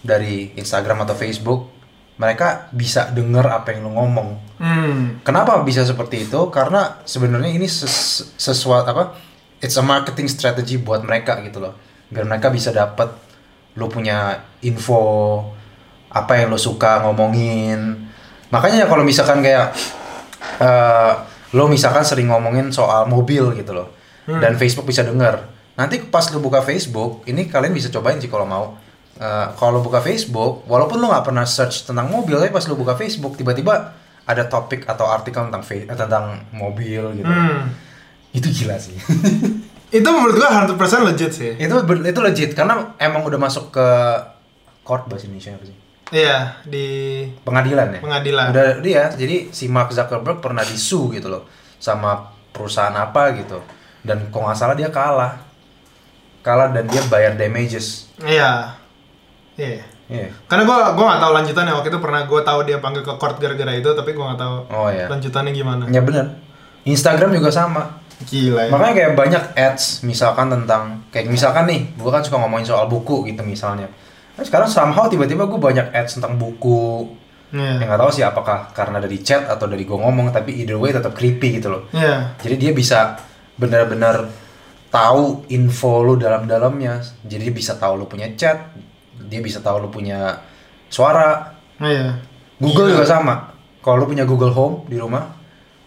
dari 0.00 0.50
Instagram 0.56 1.04
atau 1.04 1.14
Facebook, 1.14 1.70
mereka 2.16 2.68
bisa 2.72 3.08
denger 3.12 3.44
apa 3.48 3.72
yang 3.72 3.88
lu 3.88 3.92
ngomong. 3.96 4.28
Hmm. 4.60 5.24
Kenapa 5.24 5.60
bisa 5.64 5.84
seperti 5.84 6.28
itu? 6.28 6.40
Karena 6.52 7.00
sebenarnya 7.04 7.52
ini 7.52 7.68
ses- 7.68 8.36
sesuatu 8.36 8.88
apa? 8.92 9.16
It's 9.60 9.76
a 9.76 9.84
marketing 9.84 10.28
strategy 10.28 10.80
buat 10.80 11.04
mereka 11.04 11.40
gitu 11.44 11.60
loh. 11.60 11.76
Biar 12.08 12.24
mereka 12.24 12.48
bisa 12.48 12.72
dapat 12.72 13.12
lu 13.76 13.86
punya 13.86 14.40
info 14.64 15.00
apa 16.10 16.40
yang 16.40 16.50
lu 16.50 16.58
suka 16.58 17.04
ngomongin. 17.06 18.08
Makanya 18.50 18.88
kalau 18.90 19.04
misalkan 19.06 19.44
kayak 19.44 19.72
eh 20.60 21.12
lo 21.50 21.66
misalkan 21.66 22.02
sering 22.06 22.30
ngomongin 22.30 22.72
soal 22.72 23.06
mobil 23.06 23.52
gitu 23.54 23.76
loh. 23.76 23.99
Dan 24.38 24.54
Facebook 24.54 24.86
bisa 24.86 25.02
denger. 25.02 25.42
Nanti 25.74 25.98
pas 26.06 26.28
lu 26.30 26.38
buka 26.38 26.62
Facebook, 26.62 27.24
ini 27.26 27.50
kalian 27.50 27.74
bisa 27.74 27.90
cobain 27.90 28.20
sih 28.22 28.30
kalau 28.30 28.46
mau. 28.46 28.76
Eh, 29.16 29.46
kalau 29.58 29.80
lu 29.80 29.82
buka 29.82 30.04
Facebook, 30.04 30.68
walaupun 30.70 31.00
lu 31.00 31.08
nggak 31.08 31.26
pernah 31.26 31.48
search 31.48 31.88
tentang 31.88 32.06
mobil, 32.06 32.36
tapi 32.38 32.52
pas 32.52 32.64
lu 32.68 32.76
buka 32.76 32.94
Facebook 32.94 33.34
tiba-tiba 33.34 33.96
ada 34.28 34.44
topik 34.46 34.86
atau 34.86 35.08
artikel 35.08 35.48
tentang 35.50 35.64
eh, 35.72 35.96
tentang 35.96 36.24
mobil 36.52 37.18
gitu. 37.18 37.26
Hmm. 37.26 37.72
Itu 38.30 38.52
gila 38.52 38.76
sih. 38.78 38.94
Itu 39.90 40.06
menurut 40.06 40.38
gua 40.38 40.70
100% 40.70 40.78
legit 41.02 41.34
sih. 41.34 41.50
itu 41.58 41.74
itu 42.06 42.20
legit 42.22 42.54
karena 42.54 42.94
emang 42.94 43.26
udah 43.26 43.42
masuk 43.42 43.74
ke 43.74 43.86
court 44.86 45.10
bahasa 45.10 45.26
Indonesia 45.26 45.58
apa 45.58 45.66
sih? 45.66 45.76
Iya, 46.14 46.62
di 46.62 46.86
Pengadilan 47.42 47.98
ya. 47.98 48.00
Pengadilan. 48.02 48.46
Udah 48.54 48.66
dia, 48.78 49.10
jadi 49.14 49.50
si 49.50 49.66
Mark 49.66 49.90
Zuckerberg 49.90 50.38
pernah 50.38 50.62
disu 50.62 51.10
gitu 51.10 51.26
loh 51.26 51.42
sama 51.82 52.30
perusahaan 52.54 52.94
apa 52.94 53.34
gitu. 53.34 53.58
Dan 54.00 54.28
kok 54.28 54.40
nggak 54.40 54.56
salah 54.56 54.74
dia 54.74 54.88
kalah. 54.88 55.40
Kalah 56.40 56.72
dan 56.72 56.88
dia 56.88 57.04
bayar 57.06 57.36
damages. 57.36 58.08
Iya. 58.20 58.74
Iya. 59.60 59.84
Iya. 60.10 60.28
Karena 60.50 60.66
gua 60.66 60.96
gua 60.98 61.04
nggak 61.14 61.22
tahu 61.22 61.32
lanjutannya 61.38 61.72
waktu 61.76 61.88
itu 61.92 62.00
pernah 62.02 62.20
gua 62.26 62.40
tahu 62.42 62.60
dia 62.66 62.82
panggil 62.82 63.06
ke 63.06 63.12
court 63.14 63.36
gara-gara 63.38 63.72
itu 63.76 63.90
tapi 63.94 64.10
gua 64.10 64.34
nggak 64.34 64.40
tahu 64.42 64.56
Oh 64.74 64.88
ya. 64.90 65.06
lanjutannya 65.06 65.52
gimana. 65.54 65.84
Ya 65.86 66.02
bener. 66.02 66.34
Instagram 66.82 67.30
juga 67.36 67.52
sama. 67.54 68.02
Gila 68.26 68.66
ya. 68.66 68.70
Makanya 68.74 68.94
kayak 68.96 69.12
banyak 69.16 69.44
ads 69.54 70.02
misalkan 70.02 70.50
tentang 70.50 71.04
kayak 71.14 71.30
misalkan 71.30 71.64
nih, 71.70 71.80
gua 71.94 72.18
kan 72.18 72.22
suka 72.26 72.36
ngomongin 72.42 72.66
soal 72.66 72.90
buku 72.90 73.22
gitu 73.30 73.40
misalnya. 73.46 73.86
Nah, 74.34 74.44
sekarang 74.48 74.72
somehow 74.72 75.04
tiba-tiba 75.04 75.44
gue 75.44 75.60
banyak 75.60 75.92
ads 75.92 76.16
tentang 76.16 76.40
buku. 76.40 77.12
Iya. 77.52 77.82
Yang 77.82 77.86
nggak 77.92 78.00
tahu 78.00 78.10
sih 78.14 78.24
apakah 78.24 78.58
karena 78.72 78.98
dari 79.02 79.20
chat 79.20 79.44
atau 79.44 79.68
dari 79.68 79.84
gue 79.84 79.98
ngomong, 79.98 80.32
tapi 80.32 80.56
either 80.64 80.80
way 80.80 80.90
tetap 80.90 81.12
creepy 81.12 81.60
gitu 81.60 81.68
loh. 81.68 81.82
Iya. 81.92 82.34
Jadi 82.40 82.54
dia 82.56 82.72
bisa 82.72 83.20
benar-benar 83.60 84.32
tahu 84.88 85.46
info 85.52 86.02
lu 86.02 86.16
dalam-dalamnya. 86.16 87.04
Jadi 87.28 87.52
dia 87.52 87.54
bisa 87.54 87.76
tahu 87.76 88.00
lu 88.00 88.06
punya 88.08 88.32
chat, 88.34 88.72
dia 89.28 89.40
bisa 89.44 89.60
tahu 89.60 89.86
lu 89.86 89.88
punya 89.92 90.40
suara. 90.88 91.54
Iya. 91.78 92.18
Google 92.60 92.90
Gila. 92.90 92.94
juga 92.98 93.06
sama. 93.06 93.34
Kalau 93.80 94.04
lu 94.04 94.06
punya 94.08 94.28
Google 94.28 94.52
Home 94.52 94.84
di 94.88 95.00
rumah, 95.00 95.24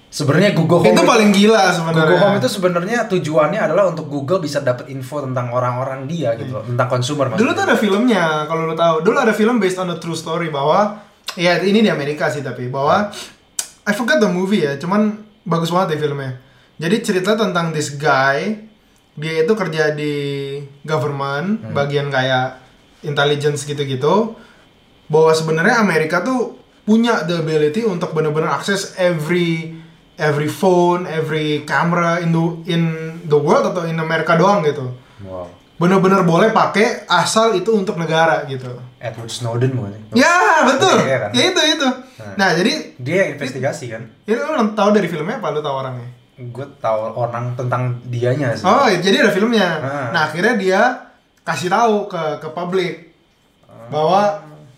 sebenarnya 0.10 0.58
Google 0.58 0.82
Home 0.82 0.94
itu 0.98 1.06
paling 1.06 1.30
gila 1.30 1.70
sebenarnya. 1.70 2.02
Google 2.10 2.22
Home 2.26 2.38
itu 2.42 2.50
sebenarnya 2.50 2.98
tujuannya 3.06 3.60
adalah 3.62 3.94
untuk 3.94 4.10
Google 4.10 4.42
bisa 4.42 4.62
dapat 4.62 4.90
info 4.90 5.22
tentang 5.22 5.54
orang-orang 5.54 6.10
dia 6.10 6.34
gitu, 6.34 6.58
loh, 6.58 6.66
tentang 6.66 6.90
konsumer 6.90 7.34
Dulu 7.38 7.54
tuh 7.54 7.64
ada 7.70 7.78
filmnya, 7.78 8.50
kalau 8.50 8.66
lu 8.66 8.74
tahu. 8.74 9.06
Dulu 9.06 9.18
ada 9.18 9.34
film 9.34 9.62
based 9.62 9.78
on 9.78 9.94
a 9.94 9.98
true 10.02 10.18
story 10.18 10.50
bahwa 10.50 11.06
ya 11.38 11.62
ini 11.62 11.86
di 11.86 11.90
Amerika 11.94 12.30
sih 12.30 12.42
tapi 12.42 12.70
bahwa 12.70 13.14
I 13.86 13.94
forgot 13.94 14.18
the 14.18 14.30
movie 14.30 14.66
ya, 14.66 14.74
cuman 14.82 15.22
bagus 15.46 15.70
banget 15.70 15.98
deh 15.98 16.10
filmnya. 16.10 16.42
Jadi 16.76 16.96
cerita 17.00 17.38
tentang 17.38 17.70
this 17.70 17.94
guy, 17.94 18.58
dia 19.14 19.34
itu 19.42 19.54
kerja 19.54 19.94
di 19.94 20.14
government, 20.82 21.70
bagian 21.72 22.10
kayak 22.10 22.60
intelligence 23.02 23.64
gitu-gitu. 23.64 24.34
Bahwa 25.06 25.32
sebenarnya 25.32 25.80
Amerika 25.80 26.24
tuh 26.24 26.58
punya 26.84 27.24
the 27.24 27.40
ability 27.40 27.84
untuk 27.84 28.12
benar-benar 28.12 28.58
akses 28.58 28.98
every 28.98 29.78
every 30.18 30.48
phone, 30.48 31.06
every 31.06 31.64
camera 31.64 32.20
in 32.20 32.30
the 32.30 32.44
in 32.68 32.82
the 33.26 33.38
world 33.38 33.66
atau 33.66 33.88
in 33.88 33.98
Amerika 33.98 34.36
doang 34.36 34.62
gitu 34.62 34.92
Wow. 35.24 35.48
bener-bener 35.80 36.20
boleh 36.28 36.52
pakai 36.52 37.08
asal 37.08 37.56
itu 37.56 37.72
untuk 37.72 37.96
negara 37.96 38.44
gitu. 38.46 38.68
Edward 39.00 39.32
Snowden 39.32 39.72
bukan 39.72 39.96
sih? 39.96 40.20
Ya 40.20 40.68
betul, 40.68 40.96
Iya 41.00 41.18
kan? 41.18 41.30
ya 41.32 41.44
itu 41.48 41.62
itu. 41.80 41.88
Nah. 42.20 42.34
Nah 42.36 42.50
jadi 42.56 42.72
Dia 43.00 43.32
investigasi 43.32 43.88
kan? 43.88 44.04
ini 44.28 44.36
lu 44.36 44.76
tahu 44.76 44.90
dari 44.92 45.08
filmnya 45.08 45.40
apa 45.40 45.56
lu 45.56 45.64
tahu 45.64 45.76
orangnya? 45.80 46.08
Gue 46.34 46.66
tahu 46.82 47.14
orang 47.14 47.54
tentang 47.54 48.02
dianya 48.10 48.58
sih. 48.58 48.66
Oh 48.66 48.90
jadi 48.90 49.22
ada 49.22 49.32
filmnya. 49.32 49.70
Ah. 49.80 50.08
Nah 50.10 50.22
akhirnya 50.30 50.58
dia 50.58 50.82
kasih 51.46 51.70
tahu 51.70 52.10
ke 52.10 52.42
ke 52.42 52.48
publik 52.52 53.14
Ah. 53.70 53.90
bahwa 53.90 54.22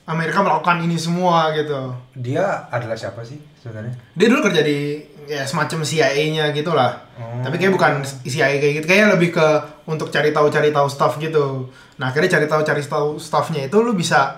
Amerika 0.05 0.43
melakukan 0.43 0.83
ini 0.85 0.99
semua 0.99 1.49
gitu. 1.55 1.95
Dia 2.13 2.69
adalah 2.69 2.93
siapa 2.93 3.25
sih 3.25 3.41
sebenarnya? 3.57 3.95
Dia 4.13 4.27
dulu 4.29 4.45
kerja 4.45 4.61
di 4.61 5.01
ya 5.25 5.41
semacam 5.41 5.81
CIA-nya 5.81 6.53
gitu 6.53 6.69
lah. 6.77 7.01
Oh. 7.17 7.41
Tapi 7.41 7.57
kayak 7.57 7.73
bukan 7.73 7.91
CIA 8.21 8.61
kayak 8.61 8.73
gitu, 8.81 8.85
kayak 8.85 9.17
lebih 9.17 9.33
ke 9.33 9.47
untuk 9.89 10.13
cari 10.13 10.29
tahu 10.29 10.53
cari 10.53 10.69
tahu 10.69 10.85
stuff 10.85 11.17
gitu. 11.17 11.73
Nah 11.97 12.13
akhirnya 12.13 12.37
cari 12.37 12.45
tahu 12.45 12.61
cari 12.61 12.81
tahu 12.85 13.17
stuffnya 13.17 13.65
itu 13.65 13.77
lu 13.81 13.97
bisa 13.97 14.37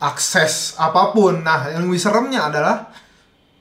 akses 0.00 0.80
apa 0.80 1.12
pun. 1.12 1.44
Nah 1.44 1.68
yang 1.68 1.84
lebih 1.84 2.00
seremnya 2.00 2.48
adalah 2.48 2.88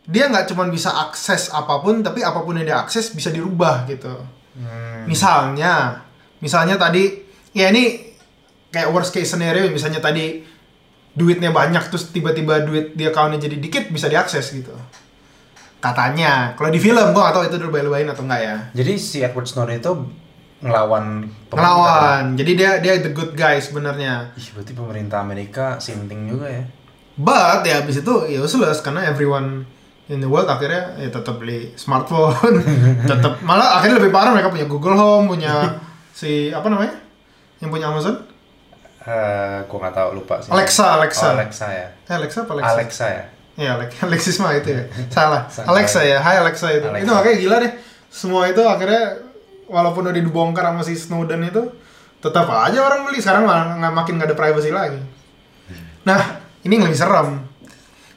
dia 0.09 0.25
nggak 0.25 0.49
cuma 0.49 0.65
bisa 0.73 0.89
akses 0.89 1.53
apa 1.53 1.85
pun, 1.85 2.01
tapi 2.01 2.25
apa 2.25 2.41
pun 2.41 2.57
yang 2.57 2.65
dia 2.65 2.81
akses 2.81 3.13
bisa 3.13 3.29
dirubah 3.29 3.85
gitu. 3.85 4.09
Hmm. 4.57 5.05
Misalnya, 5.05 6.01
misalnya 6.41 6.81
tadi 6.81 7.21
ya 7.53 7.69
ini 7.69 8.09
kayak 8.73 8.89
worst 8.89 9.13
case 9.13 9.29
scenario, 9.29 9.69
misalnya 9.69 10.01
tadi 10.01 10.41
duitnya 11.13 11.53
banyak 11.53 11.93
terus 11.93 12.09
tiba-tiba 12.09 12.65
duit 12.65 12.97
di 12.97 13.05
accountnya 13.05 13.37
jadi 13.37 13.61
dikit 13.61 13.93
bisa 13.93 14.09
diakses 14.09 14.49
gitu. 14.49 14.73
Katanya, 15.77 16.57
kalau 16.57 16.73
di 16.73 16.81
film 16.81 17.13
gua 17.13 17.29
nggak 17.29 17.35
tahu 17.37 17.45
itu 17.45 17.57
dilebay-lebayin 17.61 18.09
atau 18.09 18.25
enggak 18.25 18.41
ya. 18.41 18.55
Jadi 18.73 18.93
si 18.97 19.21
Edward 19.21 19.45
Snowden 19.45 19.77
itu 19.77 19.93
ngelawan 20.59 21.29
pemerintah. 21.47 21.55
Ngelawan. 21.55 22.23
Jadi 22.35 22.51
dia 22.57 22.71
dia 22.81 22.93
the 22.99 23.13
good 23.13 23.37
guy 23.37 23.61
sebenarnya. 23.61 24.33
Ih, 24.35 24.47
berarti 24.57 24.73
pemerintah 24.73 25.21
Amerika 25.21 25.77
sinting 25.79 26.27
juga 26.33 26.49
ya. 26.49 26.63
But 27.15 27.63
ya 27.63 27.83
abis 27.83 28.01
itu 28.01 28.15
ya 28.27 28.43
useless 28.43 28.83
karena 28.83 29.07
everyone 29.07 29.67
in 30.09 30.17
the 30.17 30.27
world 30.29 30.49
akhirnya 30.49 30.97
ya 30.97 31.09
tetap 31.13 31.37
beli 31.37 31.71
smartphone, 31.77 32.59
tetap 33.11 33.39
malah 33.45 33.77
akhirnya 33.77 34.01
lebih 34.01 34.11
parah 34.11 34.33
mereka 34.33 34.49
punya 34.49 34.65
Google 34.65 34.97
Home, 34.97 35.29
punya 35.29 35.77
si 36.19 36.49
apa 36.49 36.65
namanya? 36.67 36.97
Yang 37.61 37.69
punya 37.69 37.85
Amazon? 37.93 38.15
Eh, 39.05 39.59
gua 39.69 39.77
nggak 39.87 39.95
tahu 39.95 40.09
lupa 40.17 40.41
sih. 40.41 40.49
Alexa, 40.49 40.97
Alexa. 40.97 41.27
Oh, 41.29 41.35
Alexa 41.37 41.67
ya. 41.69 41.87
Eh, 42.09 42.15
Alexa 42.17 42.39
apa 42.43 42.51
Alexa? 42.57 42.73
Alexa 42.75 43.05
ya. 43.07 43.23
Ya, 43.59 43.75
Alex 43.75 43.89
Alexis 44.07 44.35
mah 44.41 44.55
itu 44.55 44.71
ya. 44.71 44.83
Salah. 45.11 45.45
Alexa 45.67 46.01
ya. 46.01 46.17
Hai 46.19 46.41
Alexa 46.41 46.67
itu. 46.73 46.87
Alexa. 46.89 47.05
Itu 47.05 47.11
makanya 47.13 47.37
gila 47.37 47.55
deh. 47.61 47.71
Semua 48.09 48.47
itu 48.49 48.61
akhirnya 48.65 49.21
walaupun 49.69 50.09
udah 50.09 50.15
dibongkar 50.15 50.65
sama 50.65 50.81
si 50.81 50.97
Snowden 50.97 51.45
itu, 51.45 51.63
tetap 52.23 52.49
aja 52.49 52.79
orang 52.81 53.05
beli. 53.05 53.19
Sekarang 53.21 53.45
malah 53.45 53.91
makin 53.93 54.17
nggak 54.17 54.33
ada 54.33 54.37
privacy 54.39 54.71
lagi. 54.71 54.99
Nah, 56.07 56.39
ini 56.63 56.73
yang 56.79 56.87
lebih 56.87 56.97
serem. 56.97 57.43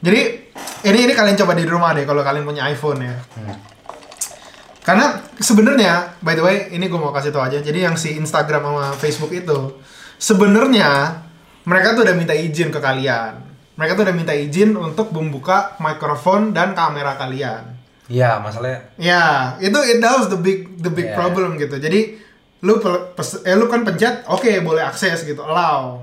Jadi 0.02 0.41
ini 0.82 0.98
ini 1.06 1.12
kalian 1.14 1.38
coba 1.38 1.52
di 1.54 1.64
rumah 1.64 1.94
deh 1.94 2.02
kalau 2.02 2.20
kalian 2.26 2.42
punya 2.42 2.66
iPhone 2.66 3.00
ya. 3.00 3.14
Hmm. 3.38 3.56
Karena 4.82 5.14
sebenarnya, 5.38 6.18
by 6.18 6.34
the 6.34 6.42
way, 6.42 6.56
ini 6.74 6.90
gue 6.90 6.98
mau 6.98 7.14
kasih 7.14 7.30
tau 7.30 7.46
aja. 7.46 7.62
Jadi 7.62 7.86
yang 7.86 7.94
si 7.94 8.18
Instagram 8.18 8.66
sama 8.66 8.86
Facebook 8.98 9.30
itu, 9.30 9.78
sebenarnya 10.18 11.22
mereka 11.62 11.94
tuh 11.94 12.02
udah 12.02 12.16
minta 12.18 12.34
izin 12.34 12.74
ke 12.74 12.82
kalian. 12.82 13.38
Mereka 13.78 13.94
tuh 13.94 14.02
udah 14.10 14.16
minta 14.16 14.34
izin 14.34 14.74
untuk 14.74 15.14
membuka 15.14 15.78
mikrofon 15.78 16.50
dan 16.50 16.74
kamera 16.74 17.14
kalian. 17.14 17.78
Iya, 18.10 18.42
masalahnya 18.42 18.92
Ya, 18.98 19.54
itu 19.62 19.78
it 19.86 20.02
was 20.02 20.26
the 20.28 20.36
big 20.36 20.82
the 20.82 20.90
big 20.90 21.14
Yeah. 21.14 21.16
problem 21.16 21.54
gitu. 21.56 21.78
Jadi 21.78 22.18
lu 22.66 22.82
pes- 23.14 23.42
eh, 23.46 23.54
lu 23.54 23.70
kan 23.70 23.86
pencet, 23.86 24.26
oke 24.26 24.50
boleh 24.66 24.82
akses 24.82 25.22
gitu, 25.22 25.40
allow. 25.46 26.02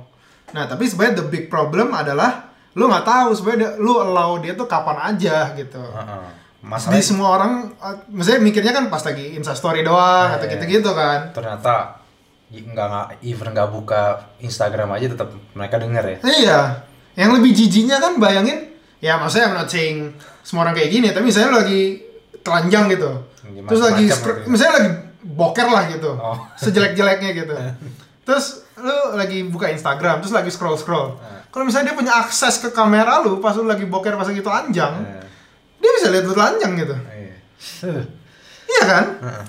Nah, 0.56 0.66
tapi 0.66 0.88
sebenarnya 0.88 1.22
the 1.22 1.28
big 1.28 1.52
problem 1.52 1.92
adalah 1.94 2.49
lu 2.80 2.88
nggak 2.88 3.04
tahu 3.04 3.30
sebenarnya 3.34 3.76
lu 3.76 4.00
allow 4.00 4.40
dia 4.40 4.56
tuh 4.56 4.64
kapan 4.66 4.96
aja 5.06 5.52
gitu. 5.54 5.84
Heeh. 5.84 6.24
Di 6.60 6.64
Masalahnya 6.64 7.04
semua 7.04 7.30
orang, 7.36 7.72
uh, 7.76 7.96
maksudnya 8.08 8.40
mikirnya 8.40 8.72
kan 8.72 8.88
pas 8.88 9.00
lagi 9.00 9.32
instastory 9.32 9.80
doang 9.80 10.28
Iya, 10.28 10.36
atau 10.36 10.46
iya. 10.46 10.54
gitu-gitu 10.54 10.92
kan. 10.92 11.20
ternyata 11.32 12.00
nggak 12.50 12.72
nggak 12.90 13.08
even 13.22 13.48
nggak 13.52 13.70
buka 13.70 14.02
Instagram 14.40 14.90
aja 14.92 15.08
tetap 15.08 15.28
mereka 15.54 15.76
denger 15.78 16.04
ya. 16.06 16.18
Iya. 16.26 16.60
Yang 17.16 17.30
lebih 17.36 17.52
jijiknya 17.54 17.98
kan 17.98 18.16
bayangin, 18.16 18.72
ya 18.98 19.16
maksudnya 19.16 19.48
I'm 19.48 19.58
not 19.58 19.68
saying 19.68 20.16
semua 20.42 20.64
orang 20.64 20.74
kayak 20.74 20.90
gini, 20.90 21.08
tapi 21.12 21.28
misalnya 21.28 21.50
lu 21.50 21.58
lagi 21.62 21.82
telanjang 22.40 22.86
gitu. 22.90 23.12
Gimana 23.46 23.70
Terus 23.70 23.82
lagi 23.82 24.04
scroll- 24.08 24.20
gitu 24.36 24.42
ya. 24.42 24.48
misalnya 24.48 24.74
lagi 24.76 24.92
boker 25.22 25.68
lah 25.68 25.84
gitu. 25.88 26.12
Oh. 26.14 26.38
Sejelek-jeleknya 26.56 27.30
gitu. 27.36 27.54
Terus 28.28 28.46
lu 28.76 28.96
lagi 29.14 29.44
buka 29.44 29.68
Instagram, 29.68 30.20
terus 30.20 30.32
lagi 30.32 30.48
scroll-scroll. 30.48 31.18
Eh. 31.18 31.39
Kalau 31.50 31.64
misalnya 31.64 31.90
dia 31.90 31.98
punya 31.98 32.14
akses 32.16 32.58
ke 32.58 32.70
kamera 32.70 33.20
lu 33.20 33.38
pas 33.38 33.54
lu 33.54 33.66
lagi 33.66 33.84
boker 33.84 34.14
pas 34.14 34.24
lagi 34.24 34.40
telanjang, 34.40 34.94
Eh, 35.02 35.26
dia 35.78 35.92
bisa 35.92 36.08
lihat 36.08 36.24
lu 36.24 36.34
telanjang 36.34 36.72
gitu. 36.76 36.96
iya. 37.10 37.36
Iya 38.70 38.84
kan? 38.86 39.06
Heeh. 39.20 39.46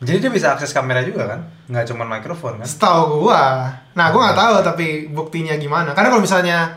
Jadi 0.00 0.16
dia 0.18 0.30
bisa 0.30 0.52
akses 0.52 0.70
kamera 0.70 1.00
juga 1.00 1.24
kan? 1.26 1.40
Nggak 1.66 1.84
cuma 1.86 2.04
mikrofon 2.04 2.56
kan? 2.56 2.64
Setahu 2.64 3.20
gua. 3.22 3.68
Nah, 3.90 4.06
gua 4.08 4.20
nggak 4.26 4.38
tahu 4.38 4.54
tapi 4.62 4.86
buktinya 5.06 5.56
gimana. 5.56 5.92
Karena 5.92 6.08
kalau 6.08 6.20
misalnya 6.20 6.76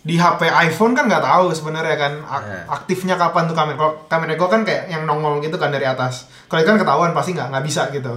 di 0.00 0.16
HP 0.16 0.40
iPhone 0.48 0.92
kan 0.92 1.04
nggak 1.04 1.20
tahu 1.22 1.48
sebenarnya 1.50 1.96
kan 1.96 2.12
ak- 2.20 2.44
Iya. 2.44 2.60
aktifnya 2.66 3.14
kapan 3.14 3.44
tuh 3.44 3.54
kamera. 3.54 3.76
Kalau 3.76 3.92
kamera 4.06 4.32
gua 4.34 4.48
kan 4.48 4.62
kayak 4.62 4.88
yang 4.88 5.04
nongol 5.04 5.36
gitu 5.38 5.56
kan 5.56 5.68
dari 5.68 5.84
atas. 5.84 6.28
Kalau 6.44 6.60
itu 6.60 6.68
kan 6.68 6.78
ketahuan 6.78 7.12
pasti 7.12 7.32
nggak 7.32 7.48
nggak 7.52 7.64
bisa 7.64 7.82
gitu. 7.88 8.14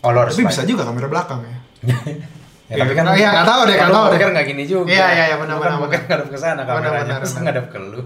Oh, 0.00 0.10
Tapi 0.10 0.42
bisa 0.42 0.64
juga 0.64 0.82
kamera 0.82 1.08
belakang 1.08 1.40
ya. 1.42 1.56
ya, 2.72 2.76
tapi 2.80 2.92
kan 2.92 3.04
Iya, 3.12 3.28
nggak 3.30 3.46
tahu 3.46 3.60
deh, 3.62 3.74
nggak 3.74 3.84
kalau 3.84 3.94
tahu 3.94 4.06
deh. 4.08 4.16
poker 4.16 4.28
nggak 4.32 4.46
gini 4.48 4.62
juga. 4.64 4.88
Iya, 4.88 5.06
iya, 5.08 5.24
iya, 5.28 5.36
benar, 5.36 5.54
Lu 5.54 5.60
kan 5.60 5.68
benar, 5.68 5.78
benar. 5.84 6.00
ngadep 6.02 6.26
ke 6.26 6.38
sana 6.38 6.60
kameranya, 6.62 6.90
benar, 7.04 7.18
terus 7.20 7.34
ngadep 7.38 7.66
ke 7.68 7.78
lu. 7.78 8.00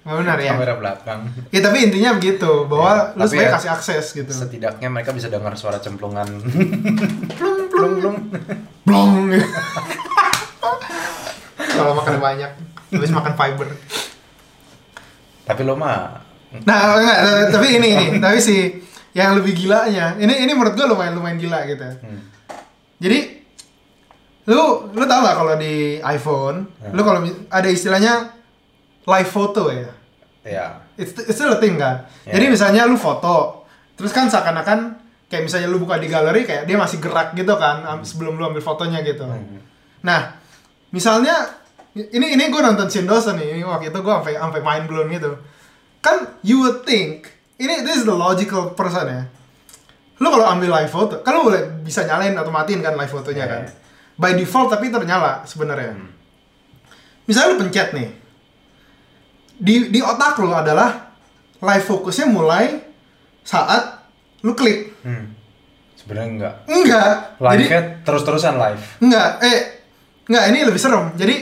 Benar 0.00 0.38
ya. 0.38 0.52
Kamera 0.54 0.74
belakang. 0.74 1.20
Ya 1.50 1.60
tapi 1.60 1.78
intinya 1.84 2.10
begitu 2.14 2.50
bahwa 2.64 2.90
Iya, 2.90 3.02
lu 3.10 3.18
tapi 3.18 3.28
sebenarnya 3.28 3.44
ya, 3.44 3.56
kasih 3.58 3.70
akses 3.70 4.06
gitu. 4.14 4.30
Setidaknya 4.32 4.88
mereka 4.88 5.10
bisa 5.12 5.26
dengar 5.26 5.52
suara 5.52 5.76
cemplungan. 5.76 6.28
Plung 7.36 7.60
Plung 7.68 7.94
plung. 8.00 8.16
blong. 8.82 9.12
Kalau 11.58 11.92
makan 11.94 12.16
banyak, 12.18 12.50
habis 12.90 13.10
makan 13.10 13.34
fiber. 13.34 13.68
Tapi 15.44 15.60
lo 15.62 15.74
mah 15.74 16.24
Nah, 16.48 16.96
enggak, 16.96 17.18
eh, 17.20 17.44
tapi 17.50 17.76
ini 17.76 17.88
ini, 17.92 18.06
tapi 18.16 18.40
sih 18.40 18.80
yang 19.12 19.36
lebih 19.36 19.52
gilanya, 19.54 20.16
ini 20.16 20.32
ini 20.38 20.48
menurut 20.50 20.72
gue 20.72 20.86
lumayan 20.86 21.12
lumayan 21.12 21.36
gila 21.36 21.60
gitu. 21.62 21.84
hmm. 21.84 22.20
Jadi 22.98 23.37
lu 24.48 24.60
lu 24.90 25.04
tau 25.04 25.20
gak 25.20 25.36
kalau 25.36 25.54
di 25.54 26.00
iPhone, 26.00 26.64
Ya. 26.80 26.88
lu 26.90 27.04
kalau 27.04 27.20
ada 27.48 27.68
istilahnya 27.68 28.32
live 29.04 29.28
photo 29.28 29.68
ya. 29.68 29.92
ya. 30.42 30.66
It's, 30.96 31.12
it's 31.14 31.36
still 31.36 31.52
a 31.52 31.60
thing 31.60 31.76
kan. 31.76 32.08
Ya. 32.24 32.36
Jadi 32.36 32.48
misalnya 32.48 32.88
lu 32.88 32.96
foto, 32.96 33.68
terus 33.94 34.10
kan 34.10 34.26
seakan-akan 34.26 34.96
kayak 35.28 35.44
misalnya 35.44 35.68
lu 35.68 35.78
buka 35.78 36.00
di 36.00 36.08
galeri 36.08 36.42
kayak 36.42 36.64
dia 36.64 36.74
masih 36.74 36.96
gerak 36.98 37.36
gitu 37.36 37.52
kan 37.54 37.84
am- 37.84 38.02
sebelum 38.02 38.34
lu 38.34 38.48
ambil 38.48 38.64
fotonya 38.64 39.04
gitu. 39.04 39.28
Hmm. 39.28 39.60
Nah, 40.00 40.32
misalnya 40.88 41.52
ini 41.92 42.32
ini 42.32 42.48
gue 42.48 42.60
nonton 42.60 42.88
Shin 42.88 43.04
Dawson 43.04 43.36
nih 43.36 43.60
waktu 43.60 43.92
itu 43.92 43.98
gue 43.98 44.14
sampai 44.14 44.34
sampai 44.34 44.60
mind 44.60 44.84
blown 44.88 45.12
gitu. 45.12 45.36
Kan 46.00 46.40
you 46.40 46.64
would 46.64 46.82
think 46.82 47.28
ini 47.56 47.84
this 47.84 48.00
is 48.00 48.06
the 48.08 48.16
logical 48.16 48.72
person 48.72 49.04
ya. 49.04 49.22
Lu 50.18 50.32
kalau 50.32 50.48
ambil 50.48 50.72
live 50.72 50.90
photo, 50.90 51.20
kan 51.20 51.30
lu 51.30 51.44
boleh 51.44 51.84
bisa 51.84 52.02
nyalain 52.02 52.32
atau 52.32 52.50
matiin 52.50 52.80
kan 52.80 52.96
live 52.96 53.06
fotonya 53.06 53.44
Iya, 53.44 53.52
kan. 53.52 53.62
By 54.18 54.34
default 54.34 54.74
tapi 54.74 54.90
ternyala 54.90 55.46
sebenarnya. 55.46 55.94
Hmm. 55.94 56.10
Misalnya 57.30 57.54
lu 57.54 57.62
pencet 57.62 57.94
nih. 57.94 58.10
Di 59.58 59.74
di 59.94 60.00
otak 60.02 60.42
lu 60.42 60.50
adalah 60.50 61.14
live 61.62 61.86
fokusnya 61.86 62.26
mulai 62.26 62.82
saat 63.46 64.02
lu 64.42 64.58
klik. 64.58 64.90
Hmm. 65.06 65.38
Sebenarnya 65.94 66.28
enggak. 66.34 66.54
Enggak. 66.66 67.14
Live 67.38 67.58
Jadi 67.62 67.66
terus-terusan 68.02 68.54
live. 68.58 68.82
Enggak, 69.02 69.28
eh 69.44 69.58
enggak 70.26 70.44
ini 70.50 70.58
lebih 70.66 70.80
serem. 70.82 71.14
Jadi 71.14 71.36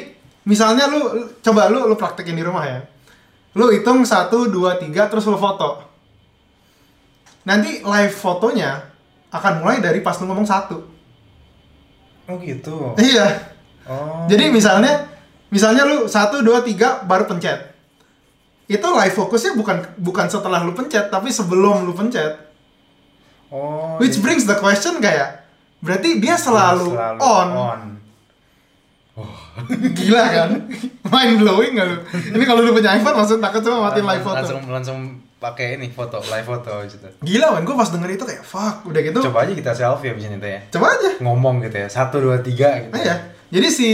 misalnya 0.45 0.85
lu 0.89 1.33
coba 1.41 1.73
lu 1.73 1.89
lu 1.89 1.97
praktekin 1.97 2.37
di 2.37 2.45
rumah 2.45 2.65
ya. 2.69 2.81
Lu 3.57 3.73
hitung 3.73 4.05
satu, 4.05 4.53
dua, 4.53 4.77
tiga, 4.77 5.09
terus 5.09 5.25
lu 5.25 5.41
foto. 5.41 5.81
Nanti 7.49 7.81
live 7.81 8.13
fotonya 8.13 8.85
akan 9.33 9.65
mulai 9.65 9.81
dari 9.81 10.05
pas 10.05 10.19
lu 10.21 10.29
ngomong 10.29 10.45
satu. 10.45 10.96
Oh 12.27 12.37
gitu. 12.43 12.95
Iya. 12.99 13.27
Oh. 13.87 14.27
Jadi 14.27 14.51
misalnya, 14.51 15.07
misalnya 15.51 15.87
lu 15.87 16.11
satu, 16.11 16.43
dua, 16.43 16.63
tiga 16.67 17.07
baru 17.07 17.27
pencet. 17.31 17.75
Itu 18.67 18.83
live 18.83 19.15
fokusnya 19.15 19.55
bukan 19.55 19.87
bukan 20.03 20.27
setelah 20.27 20.67
lu 20.67 20.75
pencet, 20.75 21.07
tapi 21.07 21.31
sebelum 21.31 21.87
lu 21.87 21.95
pencet. 21.95 22.35
Oh. 23.51 23.95
Which 24.03 24.19
jadi- 24.19 24.23
brings 24.27 24.45
the 24.45 24.59
question 24.59 24.99
kayak, 24.99 25.47
berarti 25.79 26.19
dia 26.19 26.35
selalu, 26.35 26.99
on. 27.23 27.49
on. 27.55 27.81
Gila 29.97 30.25
kan? 30.29 30.51
Mind 31.09 31.35
blowing 31.41 31.73
gak 31.81 31.87
lu? 31.89 31.97
Ini 32.37 32.45
kalau 32.45 32.61
lu 32.61 32.77
punya 32.77 32.93
iPhone 32.93 33.17
langsung 33.17 33.41
takut 33.41 33.65
cuma 33.65 33.89
matiin 33.89 34.05
live 34.05 34.21
foto. 34.21 34.45
Langsung 34.45 34.61
langsung 34.69 34.99
pakai 35.37 35.77
ini 35.77 35.93
foto, 35.93 36.17
live 36.19 36.49
foto 36.49 36.73
gitu. 36.89 37.09
Gila 37.21 37.53
man, 37.53 37.63
gue 37.69 37.77
pas 37.77 37.89
denger 37.93 38.11
itu 38.17 38.25
kayak 38.25 38.41
fuck, 38.41 38.89
udah 38.89 39.01
gitu. 39.05 39.19
Coba, 39.21 39.29
Coba 39.29 39.39
aja 39.45 39.53
kita 39.53 39.73
selfie 39.77 40.11
abis 40.17 40.25
ini 40.33 40.37
tuh 40.41 40.49
ya. 40.49 40.61
aja. 40.65 41.11
Ngomong 41.21 41.61
gitu 41.63 41.77
ya. 41.77 41.89
Satu, 41.93 42.25
dua, 42.25 42.41
tiga 42.41 42.81
gitu. 42.81 42.97
Ya. 42.97 43.17
Jadi 43.53 43.69
si 43.69 43.91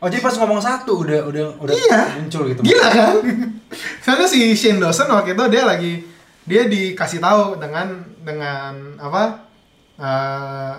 Oh 0.00 0.08
jadi 0.08 0.24
pas 0.24 0.32
ngomong 0.32 0.64
satu 0.64 1.04
udah 1.04 1.28
udah 1.28 1.60
udah 1.60 1.74
Iya. 1.76 2.24
muncul 2.24 2.48
gitu. 2.48 2.64
Gila 2.64 2.88
kan? 2.88 3.14
Karena 4.08 4.24
si 4.24 4.56
Shane 4.56 4.80
Dawson 4.80 5.12
waktu 5.12 5.36
itu 5.36 5.44
dia 5.52 5.62
lagi 5.68 5.92
dia 6.48 6.64
dikasih 6.64 7.20
tahu 7.20 7.60
dengan 7.60 8.00
dengan 8.24 8.96
apa 8.96 9.44
eh, 10.00 10.72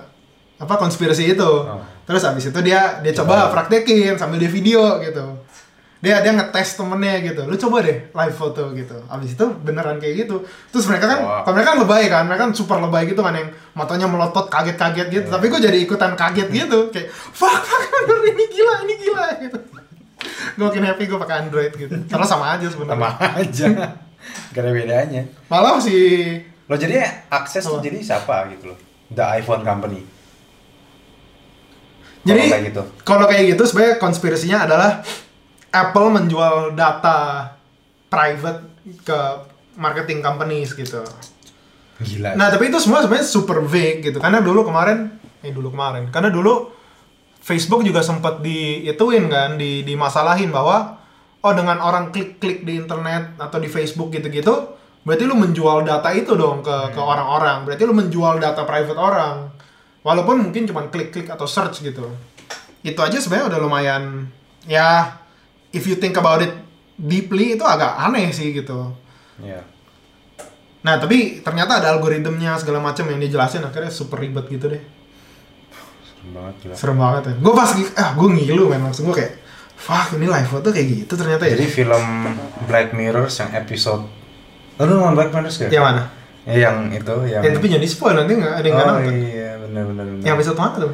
apa 0.57 0.73
konspirasi 0.73 1.37
itu. 1.37 1.51
Oh. 1.69 1.77
Terus 2.09 2.25
abis 2.25 2.49
itu 2.49 2.59
dia 2.65 2.97
dia 3.05 3.13
coba 3.13 3.53
praktekin 3.53 4.17
sambil 4.17 4.41
dia 4.41 4.49
video 4.49 4.97
gitu. 5.05 5.37
Dia 6.01 6.17
dia 6.19 6.33
ngetes 6.33 6.75
temennya 6.75 7.21
gitu. 7.21 7.45
Lu 7.45 7.53
coba 7.53 7.85
deh 7.85 8.09
live 8.09 8.33
foto 8.33 8.73
gitu. 8.73 8.97
Abis 9.05 9.37
itu 9.37 9.45
beneran 9.61 10.01
kayak 10.01 10.25
gitu. 10.25 10.41
Terus 10.73 10.89
mereka 10.89 11.05
kan, 11.05 11.19
kalau 11.45 11.53
mereka 11.53 11.69
kan 11.71 11.79
lebay 11.85 12.03
kan, 12.09 12.23
mereka 12.25 12.41
kan 12.49 12.53
super 12.57 12.81
lebay 12.81 13.05
gitu 13.05 13.21
kan 13.21 13.37
yang 13.37 13.53
matanya 13.77 14.09
melotot 14.09 14.49
kaget-kaget 14.49 15.07
gitu. 15.13 15.27
Tapi 15.29 15.45
gue 15.45 15.61
jadi 15.61 15.77
ikutan 15.77 16.17
kaget 16.17 16.49
gitu. 16.49 16.89
Kayak 16.89 17.13
fuck 17.13 17.61
fuck 17.61 17.81
bener 17.93 18.17
ini 18.33 18.43
gila 18.49 18.73
ini 18.81 18.93
gila 18.97 19.25
gitu. 19.39 19.57
Gue 20.57 20.65
makin 20.65 20.83
happy 20.83 21.03
gue 21.05 21.19
pakai 21.21 21.35
Android 21.45 21.73
gitu. 21.73 21.93
Karena 22.09 22.25
sama 22.25 22.57
aja 22.57 22.65
Sama 22.65 22.81
sebenarnya. 22.81 23.09
aja. 23.37 23.67
Gak 24.53 24.61
ada 24.61 24.71
bedanya. 24.73 25.21
Malah 25.49 25.77
si 25.77 25.97
Lo 26.65 26.79
jadi 26.79 27.03
akses 27.27 27.67
Apa? 27.67 27.83
jadi 27.83 27.99
siapa 27.99 28.47
gitu 28.49 28.71
loh? 28.71 28.79
The 29.11 29.25
iPhone 29.37 29.61
Company. 29.61 30.01
jadi 32.21 32.37
Kalau 32.39 32.53
kayak 32.53 32.63
gitu. 32.69 32.81
kalau 33.03 33.25
kayak 33.27 33.43
gitu 33.49 33.63
sebenarnya 33.65 33.95
konspirasinya 33.97 34.57
adalah 34.63 34.91
Apple 35.71 36.07
menjual 36.11 36.75
data 36.75 37.47
private 38.11 38.83
ke 39.07 39.19
marketing 39.79 40.19
companies 40.19 40.75
gitu. 40.75 40.99
Gila. 42.01 42.35
Nah, 42.35 42.51
tapi 42.51 42.67
itu 42.67 42.77
semua 42.81 42.99
sebenarnya 43.05 43.27
super 43.27 43.63
vague 43.63 44.03
gitu. 44.03 44.17
Karena 44.19 44.43
dulu 44.43 44.67
kemarin, 44.67 45.15
eh 45.39 45.53
dulu 45.53 45.71
kemarin, 45.71 46.11
karena 46.11 46.27
dulu 46.27 46.73
Facebook 47.41 47.81
juga 47.87 48.03
sempat 48.03 48.43
diituin 48.43 49.31
kan, 49.31 49.55
di 49.55 49.81
dimasalahin 49.87 50.51
bahwa 50.51 50.97
oh 51.41 51.53
dengan 51.55 51.81
orang 51.81 52.13
klik-klik 52.13 52.67
di 52.67 52.77
internet 52.77 53.39
atau 53.39 53.57
di 53.57 53.69
Facebook 53.71 54.13
gitu-gitu, 54.13 54.77
berarti 55.07 55.23
lu 55.25 55.39
menjual 55.39 55.87
data 55.87 56.11
itu 56.13 56.35
dong 56.35 56.61
ke 56.61 56.93
ke 56.93 56.99
orang-orang. 57.01 57.63
Berarti 57.65 57.83
lu 57.87 57.95
menjual 57.95 58.43
data 58.43 58.67
private 58.67 58.99
orang. 58.99 59.49
Walaupun 60.01 60.49
mungkin 60.49 60.65
cuma 60.65 60.89
klik-klik 60.89 61.29
atau 61.29 61.45
search 61.45 61.85
gitu. 61.85 62.09
Itu 62.81 62.99
aja 63.05 63.21
sebenarnya 63.21 63.53
udah 63.53 63.59
lumayan 63.61 64.25
ya 64.65 65.20
if 65.71 65.83
you 65.87 65.95
think 65.95 66.15
about 66.15 66.43
it 66.43 66.51
deeply 66.95 67.55
itu 67.55 67.63
agak 67.65 67.97
aneh 67.97 68.29
sih 68.31 68.51
gitu. 68.53 68.93
Iya. 69.41 69.63
Nah, 70.81 70.97
tapi 70.97 71.41
ternyata 71.45 71.77
ada 71.77 71.93
algoritmnya 71.93 72.57
segala 72.57 72.81
macam 72.81 73.05
yang 73.09 73.21
dijelasin 73.21 73.61
akhirnya 73.61 73.93
super 73.93 74.17
ribet 74.17 74.49
gitu 74.49 74.69
deh. 74.69 74.81
Serem 76.21 76.31
banget 76.33 76.53
gila. 76.61 76.73
Serem 76.77 76.97
banget 76.97 77.23
ya. 77.29 77.33
Gue 77.37 77.53
pas 77.53 77.69
ah 77.97 78.09
gue 78.17 78.27
ngilu 78.29 78.63
men 78.69 78.81
langsung 78.81 79.09
gue 79.09 79.15
kayak 79.17 79.33
fuck 79.77 80.13
ini 80.17 80.29
live 80.29 80.49
foto 80.49 80.69
kayak 80.69 80.87
gitu 81.05 81.13
ternyata 81.17 81.45
ya. 81.49 81.57
Jadi 81.57 81.65
film 81.69 82.05
Black 82.69 82.93
Mirror 82.93 83.29
yang 83.29 83.49
episode 83.57 84.03
Lo 84.81 84.83
nonton 84.85 85.13
Black 85.13 85.29
Mirror 85.33 85.49
gak? 85.53 85.69
yang 85.69 85.85
mana? 85.85 86.03
Ya, 86.41 86.53
yang 86.69 86.89
itu 86.89 87.15
yang 87.29 87.41
Ya 87.45 87.49
tapi 87.53 87.67
jadi 87.69 87.85
spoil 87.85 88.17
nanti 88.17 88.33
nggak 88.33 88.53
ada 88.61 88.65
yang 88.65 88.77
Oh 88.77 88.85
nonton. 88.97 89.13
iya 89.21 89.49
benar 89.61 89.83
benar. 89.85 90.05
Yang 90.25 90.33
episode 90.41 90.57
mana 90.57 90.75
tuh? 90.77 90.93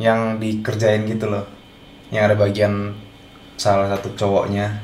yang 0.00 0.20
dikerjain 0.40 1.02
gitu 1.04 1.26
loh. 1.28 1.44
Yang 2.10 2.22
ada 2.32 2.34
bagian 2.40 2.72
salah 3.60 3.92
satu 3.92 4.16
cowoknya 4.16 4.80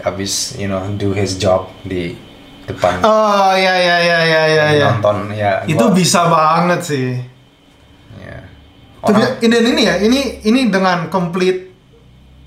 habis 0.00 0.56
you 0.56 0.64
know 0.64 0.80
do 0.96 1.12
his 1.12 1.36
job 1.36 1.68
di 1.84 2.16
depan 2.64 3.04
Oh 3.04 3.52
iya 3.52 3.76
iya 3.76 3.96
iya 4.00 4.18
iya 4.22 4.42
iya. 4.48 4.64
iya. 4.72 4.86
nonton 4.90 5.28
ya 5.30 5.60
Itu 5.68 5.86
gua- 5.86 5.94
bisa 5.94 6.24
banget 6.26 6.80
sih. 6.82 7.08
ya. 8.18 8.40
Tapi 9.04 9.20
ini 9.38 9.56
ini 9.62 9.82
ya, 9.84 9.94
ini 10.00 10.20
ini 10.42 10.60
dengan 10.66 11.06
complete 11.06 11.70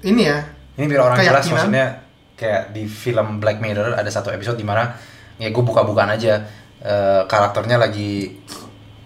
ini 0.01 0.25
ya. 0.25 0.41
Ini 0.75 0.85
biar 0.85 1.01
orang 1.05 1.17
jelas 1.19 1.45
maksudnya 1.45 2.03
kayak 2.33 2.71
di 2.71 2.83
film 2.83 3.37
Black 3.37 3.59
Mirror 3.59 3.93
ada 3.93 4.07
satu 4.07 4.31
episode 4.31 4.55
di 4.55 4.63
mana 4.63 4.95
ya 5.35 5.47
gue 5.47 5.59
buka-bukaan 5.59 6.15
aja 6.15 6.47
eh, 6.79 7.21
karakternya 7.23 7.75
lagi 7.77 8.31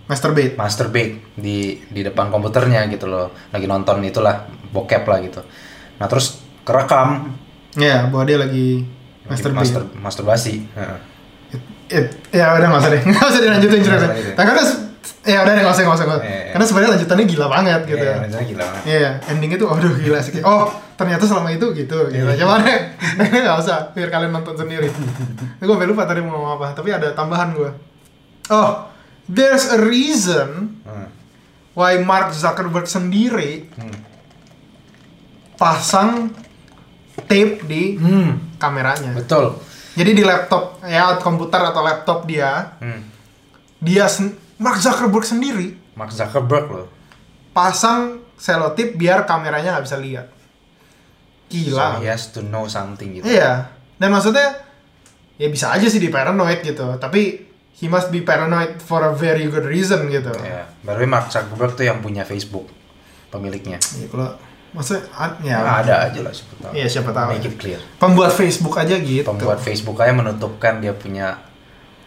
Masturbate. 0.03 0.53
masturbate 0.53 1.31
di 1.33 1.79
di 1.87 2.01
depan 2.03 2.27
komputernya 2.27 2.85
gitu 2.87 3.07
loh 3.07 3.31
lagi 3.49 3.65
nonton 3.65 4.03
itulah 4.03 4.45
bokep 4.69 5.01
lah 5.01 5.17
gitu 5.23 5.41
nah 5.95 6.05
terus 6.05 6.42
kerekam 6.63 7.35
Ya, 7.73 8.05
bahwa 8.05 8.23
dia 8.23 8.37
lagi 8.37 8.85
lagi 9.23 9.29
masturbate. 9.29 9.59
master, 9.65 9.81
masturbasi 9.97 10.55
Heeh. 10.71 10.99
Ya 12.31 12.53
udah 12.53 12.67
nggak 12.67 12.81
usah 12.81 12.91
deh, 12.91 13.01
nggak 13.09 13.25
usah 13.27 13.41
dilanjutin 13.41 13.79
gitu. 13.81 13.93
Nah, 14.33 14.43
karena 14.43 14.63
ya 15.23 15.37
udah 15.41 15.53
deh 15.53 15.61
nggak 15.61 15.73
usah 15.73 15.83
nggak 15.83 15.97
usah. 15.97 16.05
Iya, 16.05 16.17
iya. 16.17 16.51
Karena 16.51 16.65
sebenarnya 16.65 16.91
lanjutannya 16.97 17.25
gila 17.27 17.47
banget 17.47 17.81
gitu. 17.85 18.01
Iya, 18.03 18.13
rencananya 18.19 18.47
gila 18.47 18.63
banget 18.65 18.83
Iya, 18.85 19.09
endingnya 19.27 19.57
tuh, 19.57 19.69
aduh 19.69 19.93
gila 19.95 20.19
sih. 20.19 20.33
Oh, 20.41 20.65
ternyata 20.93 21.23
selama 21.23 21.49
itu 21.49 21.65
gitu. 21.71 21.97
gitu. 22.09 22.25
Iya. 22.25 22.39
Coba 22.39 22.61
deh, 22.61 22.79
nggak 23.43 23.57
usah, 23.59 23.77
biar 23.91 24.09
kalian 24.09 24.31
nonton 24.31 24.55
sendiri. 24.55 24.89
Gue 25.59 25.85
lupa 25.85 26.03
tadi 26.03 26.19
mau 26.19 26.33
ngomong 26.35 26.51
apa, 26.55 26.67
tapi 26.73 26.89
ada 26.89 27.09
tambahan 27.11 27.53
gue. 27.53 27.69
Oh, 28.49 28.89
there's 29.25 29.65
a 29.67 29.79
reason 29.79 30.81
Hmm. 30.81 31.07
why 31.73 31.97
Mark 31.97 32.29
Zuckerberg 32.31 32.85
sendiri 32.85 33.69
Hmm. 33.71 33.97
pasang 35.55 36.33
tape 37.23 37.63
di 37.63 37.95
Hmm, 37.95 38.55
kameranya. 38.55 39.11
betul 39.13 39.57
Jadi 39.93 40.11
di 40.11 40.23
laptop, 40.23 40.81
ya 40.81 41.17
komputer 41.17 41.61
atau 41.63 41.81
laptop 41.81 42.25
dia, 42.25 42.73
hmm. 42.77 43.01
dia 43.77 44.05
sen- 44.07 44.33
Mark 44.55 44.77
Zuckerberg 44.77 45.21
sendiri 45.21 45.77
Mark 45.93 46.09
Zuckerberg 46.09 46.65
loh 46.67 46.87
pasang 47.51 48.17
selotip 48.33 48.93
biar 48.93 49.23
kameranya 49.23 49.71
nggak 49.71 49.85
bisa 49.85 49.97
lihat. 49.97 50.27
Gila. 51.45 51.77
so 51.77 52.01
he 52.01 52.07
has 52.07 52.27
to 52.27 52.41
know 52.41 52.65
something 52.65 53.13
gitu 53.13 53.29
Iya. 53.29 53.69
Dan 53.93 54.09
maksudnya 54.09 54.57
ya 55.35 55.47
bisa 55.47 55.69
aja 55.69 55.85
sih 55.85 55.97
di 55.97 56.09
paranoid 56.09 56.61
gitu, 56.61 56.97
tapi 56.97 57.45
he 57.73 57.85
must 57.85 58.09
be 58.09 58.19
paranoid 58.19 58.77
for 58.79 59.03
a 59.03 59.11
very 59.11 59.45
good 59.45 59.63
reason 59.63 60.05
gitu. 60.07 60.33
ya 60.35 60.65
baru 60.81 61.05
Mark 61.05 61.29
Zuckerberg 61.29 61.73
tuh 61.73 61.85
yang 61.85 61.99
punya 61.99 62.21
Facebook 62.21 62.65
pemiliknya 63.29 63.77
Iya, 63.77 64.07
kalau 64.07 64.33
maksudnya 64.73 65.05
ya 65.41 65.57
ya 65.57 65.71
ada 65.79 65.93
aja 66.09 66.19
lah 66.21 66.33
siapa 66.33 66.53
tahu 66.59 66.71
Iya, 66.73 66.87
siapa 66.89 67.09
tahu 67.09 67.25
make 67.31 67.45
it 67.45 67.55
clear 67.55 67.81
pembuat 67.95 68.31
Facebook 68.31 68.75
aja 68.75 68.95
gitu. 68.97 69.23
pembuat 69.23 69.57
Facebook 69.57 69.97
aja 69.97 70.11
menutupkan 70.11 70.81
dia 70.81 70.91
punya 70.91 71.37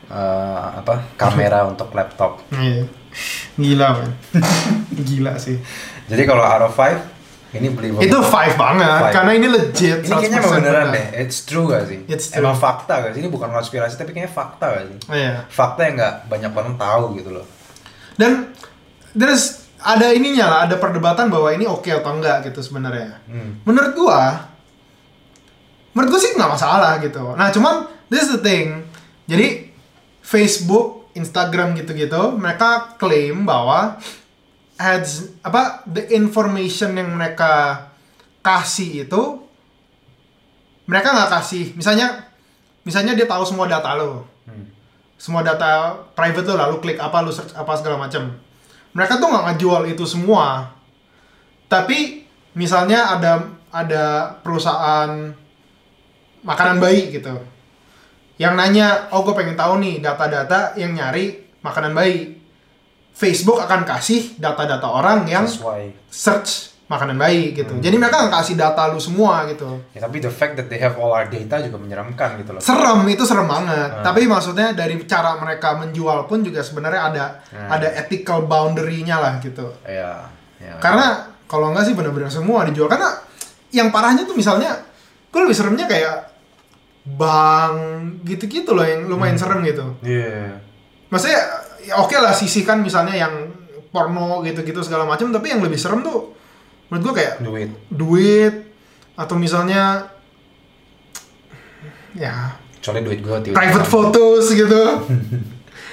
eh, 0.07 0.67
apa 0.77 1.15
kamera 1.15 1.63
untuk 1.71 1.91
laptop. 1.91 2.43
Iya. 2.51 2.87
Gila, 3.57 3.89
man. 3.97 4.11
Gila 5.09 5.41
sih. 5.41 5.57
Jadi 6.05 6.23
kalau 6.23 6.45
of 6.45 6.75
five 6.75 7.01
ini 7.55 7.73
believable. 7.73 8.05
Itu 8.05 8.21
five 8.21 8.53
banget 8.55 8.85
Five. 9.09 9.15
karena 9.17 9.33
ini 9.33 9.47
legit. 9.49 9.99
ini 10.05 10.13
kayaknya 10.13 10.39
100% 10.39 10.43
emang 10.45 10.53
beneran 10.61 10.85
benar. 10.85 10.95
deh. 10.95 11.07
It's 11.25 11.39
true 11.49 11.65
gak 11.65 11.89
sih? 11.89 11.99
It's 12.05 12.29
true. 12.29 12.45
Emang 12.45 12.53
fakta 12.53 13.01
gak 13.01 13.17
sih? 13.17 13.25
Ini 13.25 13.31
bukan 13.33 13.49
konspirasi 13.49 13.97
tapi 13.97 14.13
kayaknya 14.13 14.29
fakta 14.29 14.67
gak 14.77 14.85
sih? 14.85 14.99
Iya. 15.09 15.49
Fakta 15.49 15.81
yang 15.89 15.95
nggak 15.97 16.15
banyak 16.29 16.51
orang 16.53 16.75
tahu 16.77 17.05
gitu 17.17 17.31
loh. 17.33 17.47
Dan 18.21 18.53
terus 19.17 19.66
ada 19.87 20.11
ininya 20.11 20.47
lah, 20.51 20.61
ada 20.67 20.77
perdebatan 20.83 21.31
bahwa 21.31 21.55
ini 21.55 21.63
oke 21.63 21.87
atau 21.87 22.19
enggak 22.19 22.43
gitu 22.51 22.59
sebenarnya. 22.59 23.23
Hmm. 23.31 23.63
Menurut 23.63 23.95
gua, 23.95 24.51
menurut 25.95 26.11
gua 26.11 26.21
sih 26.21 26.35
nggak 26.35 26.51
masalah 26.51 26.99
gitu. 26.99 27.23
Nah 27.39 27.55
cuman 27.55 27.87
this 28.11 28.27
is 28.27 28.35
the 28.35 28.43
thing. 28.43 28.83
Jadi 29.31 29.71
Facebook, 30.27 31.15
Instagram 31.15 31.79
gitu-gitu, 31.79 32.35
mereka 32.35 32.99
klaim 32.99 33.47
bahwa 33.47 33.95
ads 34.75 35.39
apa 35.47 35.87
the 35.87 36.11
information 36.11 36.99
yang 36.99 37.15
mereka 37.15 37.87
kasih 38.43 39.07
itu 39.07 39.23
mereka 40.91 41.15
nggak 41.15 41.31
kasih. 41.31 41.75
Misalnya, 41.79 42.27
misalnya 42.83 43.15
dia 43.15 43.27
tahu 43.27 43.47
semua 43.47 43.71
data 43.71 43.95
lo 43.95 44.27
Hmm. 44.47 44.63
semua 45.19 45.43
data 45.43 45.99
private 46.15 46.47
lo 46.47 46.55
lalu 46.55 46.79
klik 46.79 47.03
apa 47.03 47.19
lu 47.19 47.35
search 47.35 47.51
apa 47.59 47.75
segala 47.75 47.99
macam 47.99 48.31
mereka 48.97 49.21
tuh 49.21 49.29
nggak 49.29 49.45
ngejual 49.53 49.83
itu 49.93 50.05
semua. 50.09 50.73
Tapi 51.69 52.25
misalnya 52.57 53.21
ada 53.21 53.45
ada 53.69 54.05
perusahaan 54.41 55.37
makanan 56.41 56.81
bayi 56.81 57.13
gitu. 57.13 57.37
Yang 58.41 58.55
nanya 58.57 59.13
oh 59.13 59.21
gue 59.21 59.37
pengen 59.37 59.53
tahu 59.53 59.85
nih 59.85 60.01
data-data 60.01 60.73
yang 60.81 60.97
nyari 60.97 61.45
makanan 61.61 61.93
bayi. 61.93 62.41
Facebook 63.13 63.61
akan 63.61 63.85
kasih 63.85 64.37
data-data 64.41 64.89
orang 64.89 65.29
yang 65.29 65.45
Sesuai. 65.49 66.13
search 66.13 66.76
makanan 66.87 67.17
bayi 67.17 67.51
gitu 67.51 67.75
jadi 67.77 67.95
mereka 67.95 68.23
akan 68.23 68.31
kasih 68.33 68.55
data 68.55 68.87
lu 68.87 68.97
semua 68.97 69.43
gitu 69.45 69.67
Ya, 69.91 70.01
tapi 70.01 70.19
the 70.19 70.31
fact 70.31 70.55
that 70.55 70.67
they 70.67 70.79
have 70.79 70.95
all 70.95 71.11
our 71.11 71.27
data 71.27 71.59
juga 71.59 71.77
menyeramkan 71.77 72.39
gitu 72.39 72.51
loh. 72.51 72.61
serem 72.61 73.03
itu 73.05 73.23
serem 73.23 73.43
banget 73.45 73.91
Hmm. 73.91 74.03
tapi 74.03 74.23
maksudnya 74.25 74.71
dari 74.71 74.95
cara 75.03 75.35
mereka 75.35 75.75
menjual 75.77 76.25
pun 76.25 76.41
juga 76.41 76.61
sebenarnya 76.61 77.03
ada 77.05 77.25
Hmm. 77.49 77.69
ada 77.73 77.89
ethical 77.97 78.45
boundary-nya 78.45 79.17
lah 79.17 79.35
gitu 79.39 79.67
Iya. 79.83 80.31
ya. 80.57 80.79
karena 80.79 81.07
kalau 81.45 81.71
enggak 81.71 81.85
sih 81.85 81.95
benar-benar 81.95 82.29
semua 82.29 82.63
dijual 82.63 82.87
karena 82.87 83.19
yang 83.69 83.91
parahnya 83.91 84.23
tuh 84.23 84.33
misalnya 84.33 84.79
gue 85.27 85.41
lebih 85.43 85.55
seremnya 85.55 85.85
kayak 85.85 86.17
bank 87.09 87.77
gitu-gitu 88.23 88.71
loh 88.73 88.83
yang 88.83 89.07
lumayan 89.07 89.35
serem 89.35 89.63
gitu 89.63 89.95
Iya. 90.03 90.59
maksudnya 91.09 91.41
ya 91.81 91.99
oke 91.99 92.15
lah 92.15 92.31
sisihkan 92.31 92.79
misalnya 92.79 93.15
yang 93.17 93.35
porno 93.89 94.43
gitu-gitu 94.43 94.83
segala 94.83 95.03
macam 95.03 95.31
tapi 95.31 95.51
yang 95.51 95.59
lebih 95.61 95.75
serem 95.75 96.03
tuh 96.03 96.35
menurut 96.87 97.03
gue 97.03 97.15
kayak 97.17 97.33
Duit. 97.41 97.71
duit 97.89 98.55
atau 99.15 99.35
misalnya 99.35 100.07
ya 102.13 102.55
Kecuali 102.77 103.03
duit 103.03 103.21
gue 103.21 103.37
tiba 103.43 103.55
private 103.55 103.85
photos 103.85 104.51
gitu 104.51 104.83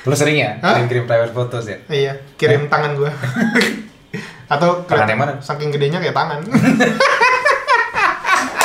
Lu 0.04 0.12
sering 0.14 0.36
ya? 0.36 0.60
Hah? 0.60 0.76
Kirim-kirim 0.76 1.06
private 1.06 1.32
photos 1.32 1.64
ya? 1.66 1.78
iya 1.88 2.14
kirim 2.36 2.68
tangan 2.68 2.94
gue 2.94 3.08
atau 4.54 4.84
Tangan 4.84 5.08
yang 5.08 5.18
mana? 5.18 5.34
saking 5.40 5.70
gedenya 5.70 5.98
kayak 5.98 6.14
tangan 6.14 6.40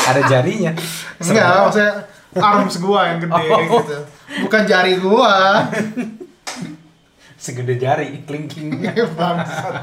Ada 0.08 0.20
jarinya. 0.26 0.72
enggak 1.18 1.48
maksudnya 1.62 1.92
arms 2.34 2.76
gua 2.78 3.00
yang 3.08 3.18
gede 3.20 3.44
Oh. 3.46 3.60
gitu 3.60 3.96
bukan 4.40 4.62
jari 4.64 4.96
gua 4.96 5.64
Segede 7.38 7.78
jari, 7.78 8.26
kelingking. 8.26 8.82
Bangsat. 9.14 9.78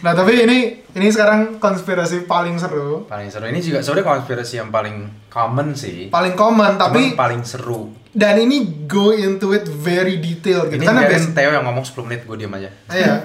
Nah 0.00 0.12
tapi 0.12 0.32
ini 0.40 0.58
ini 0.90 1.06
sekarang 1.06 1.56
konspirasi 1.56 2.24
paling 2.24 2.56
seru 2.56 3.04
paling 3.04 3.28
seru. 3.28 3.44
Ini 3.44 3.60
juga 3.60 3.78
sebenarnya 3.78 4.06
konspirasi 4.10 4.54
yang 4.56 4.68
paling 4.68 4.96
common 5.28 5.72
sih. 5.72 6.08
paling 6.08 6.34
common 6.34 6.74
tapi 6.74 7.12
Cuman 7.12 7.20
paling 7.20 7.42
seru. 7.42 7.92
dan 8.10 8.34
ini 8.36 8.58
go 8.84 9.10
into 9.10 9.52
it 9.52 9.62
very 9.62 10.18
detail 10.18 10.66
gitu 10.66 10.74
Ini 10.74 10.84
karena 10.84 11.04
biarin 11.04 11.14
bias- 11.22 11.30
Theo 11.32 11.50
yang 11.52 11.62
ngomong 11.62 11.84
10 11.84 12.02
menit, 12.02 12.20
gue 12.24 12.36
diam 12.36 12.50
aja. 12.50 12.70
iya 12.88 13.22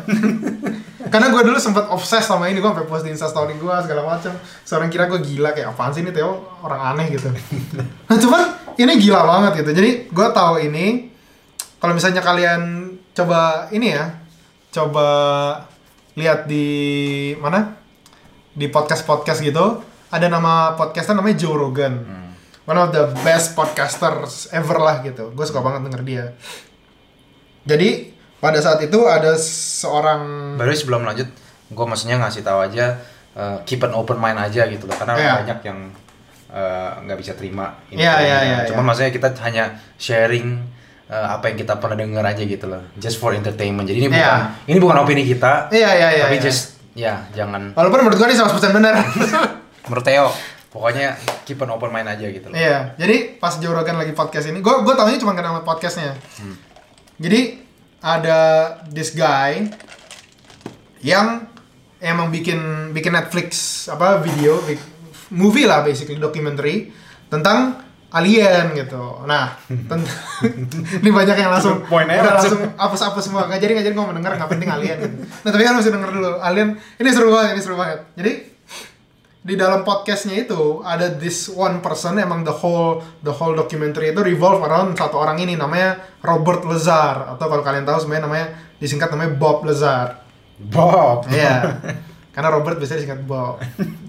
karena 1.05 1.29
gue 1.29 1.41
dulu 1.43 1.55
sempat 1.55 1.85
obses 1.87 2.21
sama 2.21 2.45
ini 2.45 2.57
gue 2.57 2.67
sampai 2.67 2.83
post 2.83 3.01
di 3.01 3.09
instastory 3.09 3.55
gue 3.55 3.75
segala 3.79 4.01
macam 4.03 4.33
seorang 4.61 4.89
kira 4.89 5.05
gue 5.05 5.21
gila 5.23 5.53
kayak 5.53 5.71
apaan 5.71 5.89
sih 5.89 6.01
ini 6.01 6.09
Theo 6.09 6.33
orang 6.59 6.93
aneh 6.93 7.07
gitu 7.09 7.29
nah 8.09 8.17
cuman 8.19 8.41
ini 8.75 8.93
gila 8.99 9.21
banget 9.23 9.63
gitu 9.63 9.71
jadi 9.73 9.89
gue 10.05 10.27
tahu 10.29 10.55
ini 10.59 11.07
kalau 11.77 11.93
misalnya 11.93 12.19
kalian 12.19 12.61
coba 13.13 13.69
ini 13.69 13.87
ya 13.91 14.17
coba 14.69 15.07
lihat 16.15 16.47
di 16.47 16.65
mana 17.37 17.75
di 18.55 18.71
podcast 18.71 19.03
podcast 19.03 19.43
gitu 19.43 19.83
ada 20.09 20.27
nama 20.31 20.73
podcaster 20.79 21.11
namanya 21.11 21.35
Joe 21.43 21.59
Rogan 21.59 21.95
one 22.65 22.79
of 22.79 22.89
the 22.95 23.11
best 23.21 23.53
podcasters 23.53 24.47
ever 24.55 24.79
lah 24.79 25.03
gitu 25.03 25.35
gue 25.35 25.45
suka 25.45 25.59
banget 25.59 25.91
denger 25.91 26.03
dia 26.07 26.25
jadi 27.65 28.15
pada 28.39 28.61
saat 28.61 28.77
itu 28.85 28.99
ada 29.09 29.33
seorang 29.41 30.53
Baru 30.53 30.69
sebelum 30.69 31.01
lanjut, 31.01 31.25
gue 31.73 31.85
maksudnya 31.89 32.21
ngasih 32.21 32.45
tahu 32.45 32.61
aja, 32.61 33.01
uh, 33.33 33.57
keep 33.65 33.81
an 33.81 33.97
open 33.97 34.21
mind 34.21 34.37
aja 34.37 34.69
gitu 34.69 34.85
loh. 34.85 34.93
Karena 34.93 35.17
Iya. 35.17 35.33
banyak 35.41 35.59
yang 35.65 35.79
uh, 36.53 37.01
nggak 37.01 37.17
bisa 37.25 37.33
terima. 37.33 37.73
Iya, 37.89 38.21
iya, 38.21 38.37
iya, 38.45 38.57
Cuman 38.69 38.85
iya. 38.85 38.87
maksudnya 38.87 39.11
kita 39.17 39.33
hanya 39.41 39.81
sharing 39.97 40.61
uh, 41.09 41.27
apa 41.37 41.51
yang 41.51 41.57
kita 41.59 41.77
pernah 41.77 41.97
dengar 41.97 42.25
aja 42.25 42.41
gitu 42.41 42.65
loh. 42.65 42.81
Just 42.97 43.17
for 43.17 43.33
entertainment. 43.33 43.85
Jadi 43.85 43.97
ini 44.05 44.09
bukan 44.09 44.21
Iya. 44.21 44.69
ini 44.69 44.77
bukan 44.81 44.97
opini 45.01 45.23
kita, 45.25 45.69
iya 45.69 45.89
iya 45.93 46.07
iya 46.21 46.25
tapi 46.29 46.37
iya. 46.39 46.45
just 46.45 46.61
ya 46.95 47.13
jangan 47.35 47.75
walaupun 47.75 48.07
menurut 48.07 48.15
gue 48.15 48.27
ini 48.31 48.39
100% 48.39 48.71
benar 48.71 48.93
menurut 49.91 50.05
Theo 50.07 50.31
pokoknya 50.71 51.19
keep 51.43 51.59
an 51.59 51.71
open 51.71 51.87
mind 51.87 52.07
aja 52.11 52.27
gitu 52.27 52.51
loh. 52.51 52.55
Iya, 52.55 52.99
jadi 52.99 53.39
pas 53.39 53.55
Joe 53.63 53.71
Rogan 53.71 53.95
lagi 53.95 54.11
podcast 54.11 54.51
ini, 54.51 54.59
gue 54.59 54.73
gue 54.83 54.91
tahunya 54.91 55.19
cuma 55.23 55.31
karena 55.31 55.63
podcastnya. 55.63 56.19
Jadi 57.15 57.63
ada 58.03 58.39
this 58.91 59.15
guy 59.15 59.71
yang 60.99 61.47
emang 62.03 62.27
bikin 62.27 62.91
bikin 62.91 63.15
Netflix 63.15 63.49
apa 63.87 64.19
video, 64.19 64.59
movie 65.31 65.63
lah 65.63 65.79
basically 65.79 66.19
documentary 66.19 66.91
tentang 67.31 67.79
alien 68.15 68.65
gitu. 68.71 69.27
Nah, 69.27 69.59
ini 71.03 71.09
banyak 71.11 71.35
yang 71.35 71.51
langsung 71.51 71.83
Point 71.83 72.07
udah 72.07 72.33
langsung 72.39 72.63
apa-apa 72.79 73.19
semua. 73.19 73.51
Nggak 73.51 73.59
jadi 73.59 73.71
nggak 73.75 73.85
jadi 73.91 73.95
gue 73.95 74.05
mau 74.07 74.15
denger 74.15 74.31
nggak 74.39 74.51
penting 74.55 74.69
alien 74.71 74.97
gitu. 75.03 75.15
Nah 75.43 75.49
tapi 75.51 75.63
kan 75.67 75.73
mesti 75.75 75.91
denger 75.91 76.09
dulu 76.15 76.31
alien. 76.39 76.69
Ini 76.95 77.09
seru 77.11 77.29
banget, 77.35 77.49
ini 77.59 77.61
seru 77.61 77.75
banget. 77.75 77.99
Jadi 78.15 78.31
di 79.45 79.53
dalam 79.53 79.85
podcastnya 79.85 80.41
itu 80.41 80.81
ada 80.81 81.05
this 81.21 81.53
one 81.53 81.77
person 81.77 82.17
emang 82.17 82.41
the 82.41 82.55
whole 82.55 83.05
the 83.21 83.29
whole 83.29 83.53
documentary 83.53 84.09
itu 84.09 84.17
revolve 84.25 84.57
around 84.65 84.97
satu 84.97 85.21
orang 85.21 85.37
ini 85.37 85.53
namanya 85.53 86.01
Robert 86.25 86.65
Lazar 86.65 87.29
atau 87.37 87.45
kalau 87.45 87.61
kalian 87.61 87.85
tahu 87.85 88.01
sebenarnya 88.01 88.25
namanya 88.25 88.47
disingkat 88.81 89.13
namanya 89.13 89.37
Bob 89.37 89.61
Lazar. 89.67 90.23
Bob. 90.55 91.27
Iya. 91.29 91.77
Karena 92.35 92.49
Robert 92.51 92.75
biasanya 92.79 92.99
disingkat 93.03 93.21
Bob. 93.27 93.59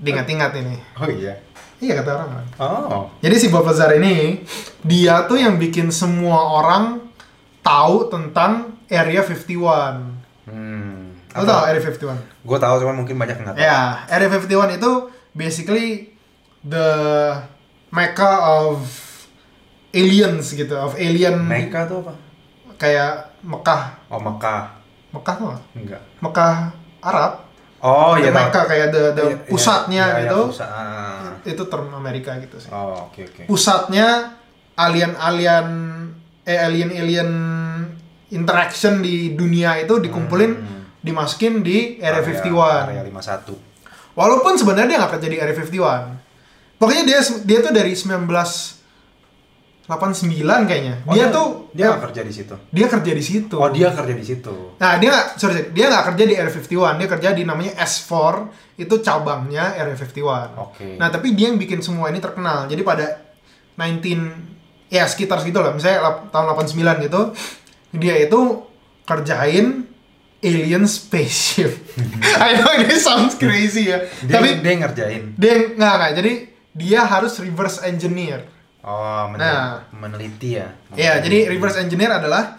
Diingat-ingat 0.02 0.50
ini. 0.58 0.74
Oh 0.98 1.06
iya. 1.10 1.45
Iya 1.76 2.00
kata 2.00 2.10
orang 2.16 2.30
kan. 2.32 2.46
Oh. 2.62 3.04
Jadi 3.20 3.36
si 3.36 3.46
Bob 3.52 3.68
Lazar 3.68 3.92
ini 3.96 4.40
dia 4.80 5.28
tuh 5.28 5.36
yang 5.36 5.60
bikin 5.60 5.92
semua 5.92 6.56
orang 6.56 7.04
tahu 7.60 8.08
tentang 8.08 8.80
Area 8.88 9.20
51. 9.20 10.48
Hmm. 10.48 11.12
Lo 11.36 11.44
tau 11.44 11.68
Area 11.68 11.82
51? 11.82 12.46
Gue 12.46 12.58
tahu 12.58 12.74
cuman 12.80 12.96
mungkin 13.04 13.20
banyak 13.20 13.36
nggak 13.36 13.54
tahu. 13.54 13.60
Ya, 13.60 14.08
Area 14.08 14.28
51 14.32 14.80
itu 14.80 14.92
basically 15.36 16.16
the 16.64 16.88
mecca 17.92 18.40
of 18.40 18.80
aliens 19.92 20.52
gitu, 20.52 20.74
of 20.76 20.96
alien 20.96 21.40
Mecca 21.44 21.88
tuh 21.88 22.04
apa? 22.04 22.14
kayak 22.76 23.40
Mekah. 23.40 23.82
Oh 24.12 24.20
Mekah. 24.20 24.76
Mekah 25.12 25.34
tuh 25.36 25.46
apa? 25.48 25.58
Enggak. 25.72 26.02
Mekah 26.20 26.54
Arab. 27.00 27.45
Oh 27.86 28.18
iya. 28.18 28.34
Mecca 28.34 28.66
kayak 28.66 28.90
the, 28.90 29.02
the 29.14 29.22
Iya, 29.22 29.30
iya, 29.32 29.46
pusatnya 29.46 30.02
iya, 30.02 30.16
iya, 30.18 30.22
gitu. 30.26 30.40
pusat. 30.50 30.66
Ah. 30.68 31.30
Itu 31.46 31.62
term 31.66 31.86
Amerika 31.94 32.34
gitu 32.36 32.58
sih. 32.58 32.70
Oh 32.74 33.06
oke 33.06 33.22
oke. 33.22 33.42
Pusatnya 33.46 34.34
alien-alien 34.74 35.66
eh 36.42 36.58
alien-alien 36.58 37.30
interaction 38.28 39.00
di 39.00 39.32
dunia 39.32 39.78
itu 39.78 39.98
dikumpulin 39.98 40.52
Hmm. 40.52 40.82
dimasukin 40.98 41.62
di 41.62 42.02
Area 42.02 42.18
51. 42.18 42.90
Area 42.90 43.02
51. 43.06 43.54
Walaupun 44.12 44.58
sebenarnya 44.58 44.88
dia 44.88 44.98
nggak 44.98 45.12
kerja 45.14 45.28
di 45.28 45.38
Area 45.38 45.54
51. 45.54 46.18
Pokoknya 46.76 47.04
dia 47.06 47.20
dia 47.46 47.58
tuh 47.62 47.70
dari 47.70 47.94
1989 49.86 50.66
kayaknya. 50.66 50.94
Oh, 51.06 51.14
dia 51.14 51.30
tuh 51.30 51.70
dia 51.70 51.94
nggak 51.94 52.10
kerja 52.10 52.20
di 52.26 52.32
situ. 52.34 52.54
dia 52.74 52.86
kerja 52.90 53.12
di 53.14 53.22
situ. 53.22 53.54
Oh 53.54 53.70
dia 53.70 53.88
kerja 53.94 54.14
di 54.18 54.24
situ. 54.26 54.54
Nah, 54.82 54.98
dia 54.98 55.08
nggak 55.14 55.26
sorry, 55.38 55.54
sorry, 55.54 55.70
dia 55.70 55.86
nggak 55.86 56.04
kerja 56.10 56.24
di 56.26 56.34
Area 56.34 56.50
51, 56.50 56.98
dia 56.98 57.08
kerja 57.08 57.28
di 57.30 57.42
namanya 57.46 57.72
S4, 57.78 58.12
itu 58.82 58.94
cabangnya 58.98 59.78
Area 59.78 59.94
51. 59.94 60.58
Oke. 60.58 60.98
Nah, 60.98 61.06
tapi 61.14 61.38
dia 61.38 61.54
yang 61.54 61.58
bikin 61.62 61.78
semua 61.86 62.10
ini 62.10 62.18
terkenal. 62.18 62.66
Jadi 62.66 62.82
pada 62.82 63.30
19 63.78 64.90
ya 64.90 65.06
sekitar 65.06 65.38
segitu 65.38 65.62
lah, 65.62 65.70
misalnya 65.70 66.26
tahun 66.34 66.46
89 66.58 67.06
gitu, 67.06 67.20
dia 67.94 68.14
itu 68.18 68.40
kerjain 69.06 69.86
alien 70.42 70.84
spaceship. 70.90 71.70
I 72.42 72.58
know 72.58 72.74
ini 72.74 72.90
sounds 72.98 73.38
crazy 73.38 73.94
ya. 73.94 74.02
Dia, 74.26 74.34
tapi 74.42 74.58
dia 74.58 74.72
ngerjain. 74.82 75.22
dia 75.38 75.54
nggak 75.78 75.94
nggak 75.94 76.12
jadi 76.18 76.32
dia 76.76 77.00
harus 77.06 77.38
reverse 77.40 77.80
engineer 77.86 78.55
Oh 78.86 79.26
men- 79.26 79.42
Nah. 79.42 79.82
meneliti 79.90 80.54
ya. 80.54 80.70
Iya, 80.94 81.18
jadi 81.18 81.50
reverse 81.50 81.82
engineer 81.82 82.14
adalah 82.14 82.54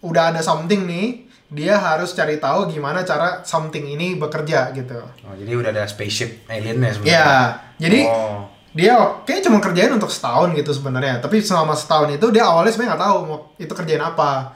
udah 0.00 0.28
ada 0.28 0.40
something 0.40 0.84
nih, 0.84 1.24
dia 1.48 1.74
harus 1.74 2.12
cari 2.12 2.36
tahu 2.36 2.68
gimana 2.68 3.00
cara 3.00 3.40
something 3.42 3.82
ini 3.82 4.14
bekerja 4.14 4.70
gitu. 4.70 5.00
Oh, 5.24 5.34
jadi 5.34 5.52
udah 5.56 5.70
ada 5.72 5.84
spaceship 5.84 6.44
aliennya 6.46 6.92
sebenarnya. 6.92 7.10
Iya, 7.10 7.32
jadi 7.80 8.00
Oh. 8.06 8.44
dia 8.70 8.92
kayak 9.24 9.40
cuma 9.42 9.58
kerjain 9.58 9.90
untuk 9.90 10.12
setahun 10.12 10.52
gitu 10.52 10.68
sebenarnya. 10.70 11.18
Tapi 11.18 11.40
selama 11.40 11.72
setahun 11.72 12.12
itu 12.12 12.28
dia 12.28 12.44
awalnya 12.44 12.70
sebenarnya 12.70 12.92
nggak 12.94 13.04
tahu 13.08 13.16
mau 13.24 13.38
itu 13.56 13.72
kerjain 13.72 14.04
apa. 14.04 14.52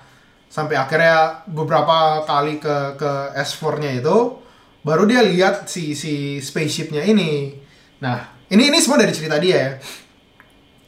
Sampai 0.47 0.77
akhirnya 0.77 1.43
beberapa 1.49 2.23
kali 2.23 2.61
ke 2.61 2.95
ke 2.95 3.11
S4-nya 3.35 3.97
itu 3.97 4.39
baru 4.85 5.03
dia 5.03 5.25
lihat 5.25 5.67
si 5.67 5.97
si 5.97 6.37
spaceship-nya 6.39 7.03
ini. 7.03 7.57
Nah, 7.99 8.21
ini 8.47 8.69
ini 8.69 8.79
semua 8.79 9.01
dari 9.01 9.11
cerita 9.11 9.41
dia 9.41 9.57
ya. 9.57 9.73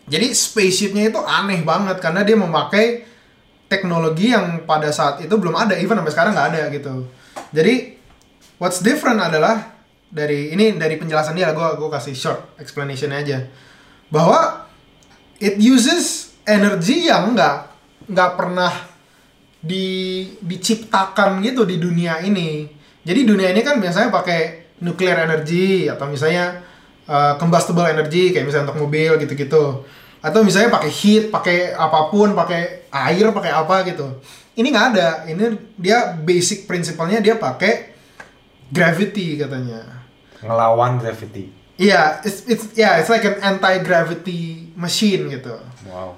Jadi 0.07 0.31
spaceship-nya 0.31 1.11
itu 1.11 1.21
aneh 1.23 1.67
banget 1.67 1.99
karena 1.99 2.23
dia 2.23 2.39
memakai 2.39 3.03
teknologi 3.67 4.31
yang 4.31 4.63
pada 4.63 4.95
saat 4.95 5.19
itu 5.27 5.35
belum 5.35 5.59
ada, 5.59 5.75
even 5.75 5.99
sampai 5.99 6.15
sekarang 6.15 6.33
nggak 6.39 6.49
ada 6.55 6.63
gitu. 6.71 6.95
Jadi 7.51 7.99
what's 8.63 8.79
different 8.81 9.19
adalah 9.19 9.77
dari 10.07 10.55
ini 10.55 10.79
dari 10.79 10.97
penjelasan 10.97 11.35
dia 11.35 11.51
gue 11.51 11.69
gue 11.77 11.89
kasih 11.91 12.15
short 12.15 12.41
explanation 12.63 13.11
aja 13.11 13.51
bahwa 14.09 14.71
it 15.43 15.59
uses 15.59 16.33
energy 16.47 17.11
yang 17.11 17.35
nggak 17.35 17.75
nggak 18.07 18.31
pernah 18.39 18.73
di 19.59 20.23
diciptakan 20.39 21.43
gitu 21.43 21.67
di 21.67 21.77
dunia 21.83 22.23
ini 22.23 22.71
jadi 23.03 23.21
dunia 23.27 23.51
ini 23.51 23.67
kan 23.67 23.83
biasanya 23.83 24.15
pakai 24.15 24.41
nuclear 24.81 25.27
energy 25.27 25.91
atau 25.91 26.07
misalnya 26.07 26.63
uh, 27.07 27.35
combustible 27.41 27.87
energy 27.87 28.35
kayak 28.35 28.47
misalnya 28.47 28.71
untuk 28.71 28.87
mobil 28.87 29.17
gitu-gitu. 29.23 29.87
Atau 30.21 30.43
misalnya 30.43 30.75
pakai 30.75 30.91
heat 30.91 31.25
pakai 31.31 31.73
apa 31.75 32.11
pun 32.11 32.35
pakai 32.35 32.91
air 32.91 33.31
pakai 33.31 33.53
apa 33.55 33.87
gitu. 33.87 34.19
Ini 34.59 34.67
nggak 34.75 34.87
ada. 34.95 35.09
Ini 35.31 35.45
dia 35.79 36.15
basic 36.19 36.67
prinsipalnya 36.67 37.23
dia 37.23 37.39
pakai 37.39 37.95
gravity 38.71 39.39
katanya. 39.39 40.03
Ngelawan 40.43 40.99
gravity. 40.99 41.53
Iya 41.77 42.25
it's 42.25 42.49
it's 42.49 42.73
yeah 42.73 42.97
it's 42.97 43.13
like 43.13 43.23
an 43.23 43.37
anti 43.45 43.85
gravity 43.85 44.73
machine 44.75 45.29
gitu. 45.29 45.61
Wow. 45.87 46.17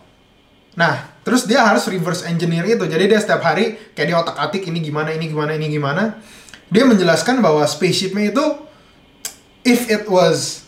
Nah 0.78 1.10
terus 1.26 1.44
dia 1.44 1.66
harus 1.66 1.84
reverse 1.90 2.24
engineer 2.24 2.64
itu. 2.64 2.86
Jadi 2.86 3.10
dia 3.10 3.18
setiap 3.18 3.42
hari 3.42 3.76
kayak 3.92 4.06
dia 4.06 4.16
otak 4.16 4.38
atik 4.38 4.64
ini 4.70 4.80
gimana 4.80 5.10
ini 5.10 5.26
gimana 5.28 5.52
ini 5.58 5.66
gimana. 5.68 6.22
Dia 6.70 6.86
menjelaskan 6.86 7.42
bahwa 7.42 7.66
spaceshipnya 7.66 8.30
itu 8.30 8.44
if 9.66 9.90
it 9.90 10.06
was 10.06 10.67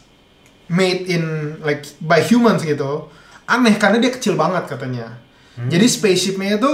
made 0.71 1.11
in 1.11 1.25
like 1.61 1.83
by 1.99 2.23
humans 2.23 2.63
gitu 2.63 3.11
aneh 3.45 3.75
karena 3.75 3.99
dia 3.99 4.15
kecil 4.15 4.39
banget 4.39 4.71
katanya. 4.71 5.19
Jadi 5.61 5.85
spaceshipnya 5.85 6.57
itu 6.57 6.73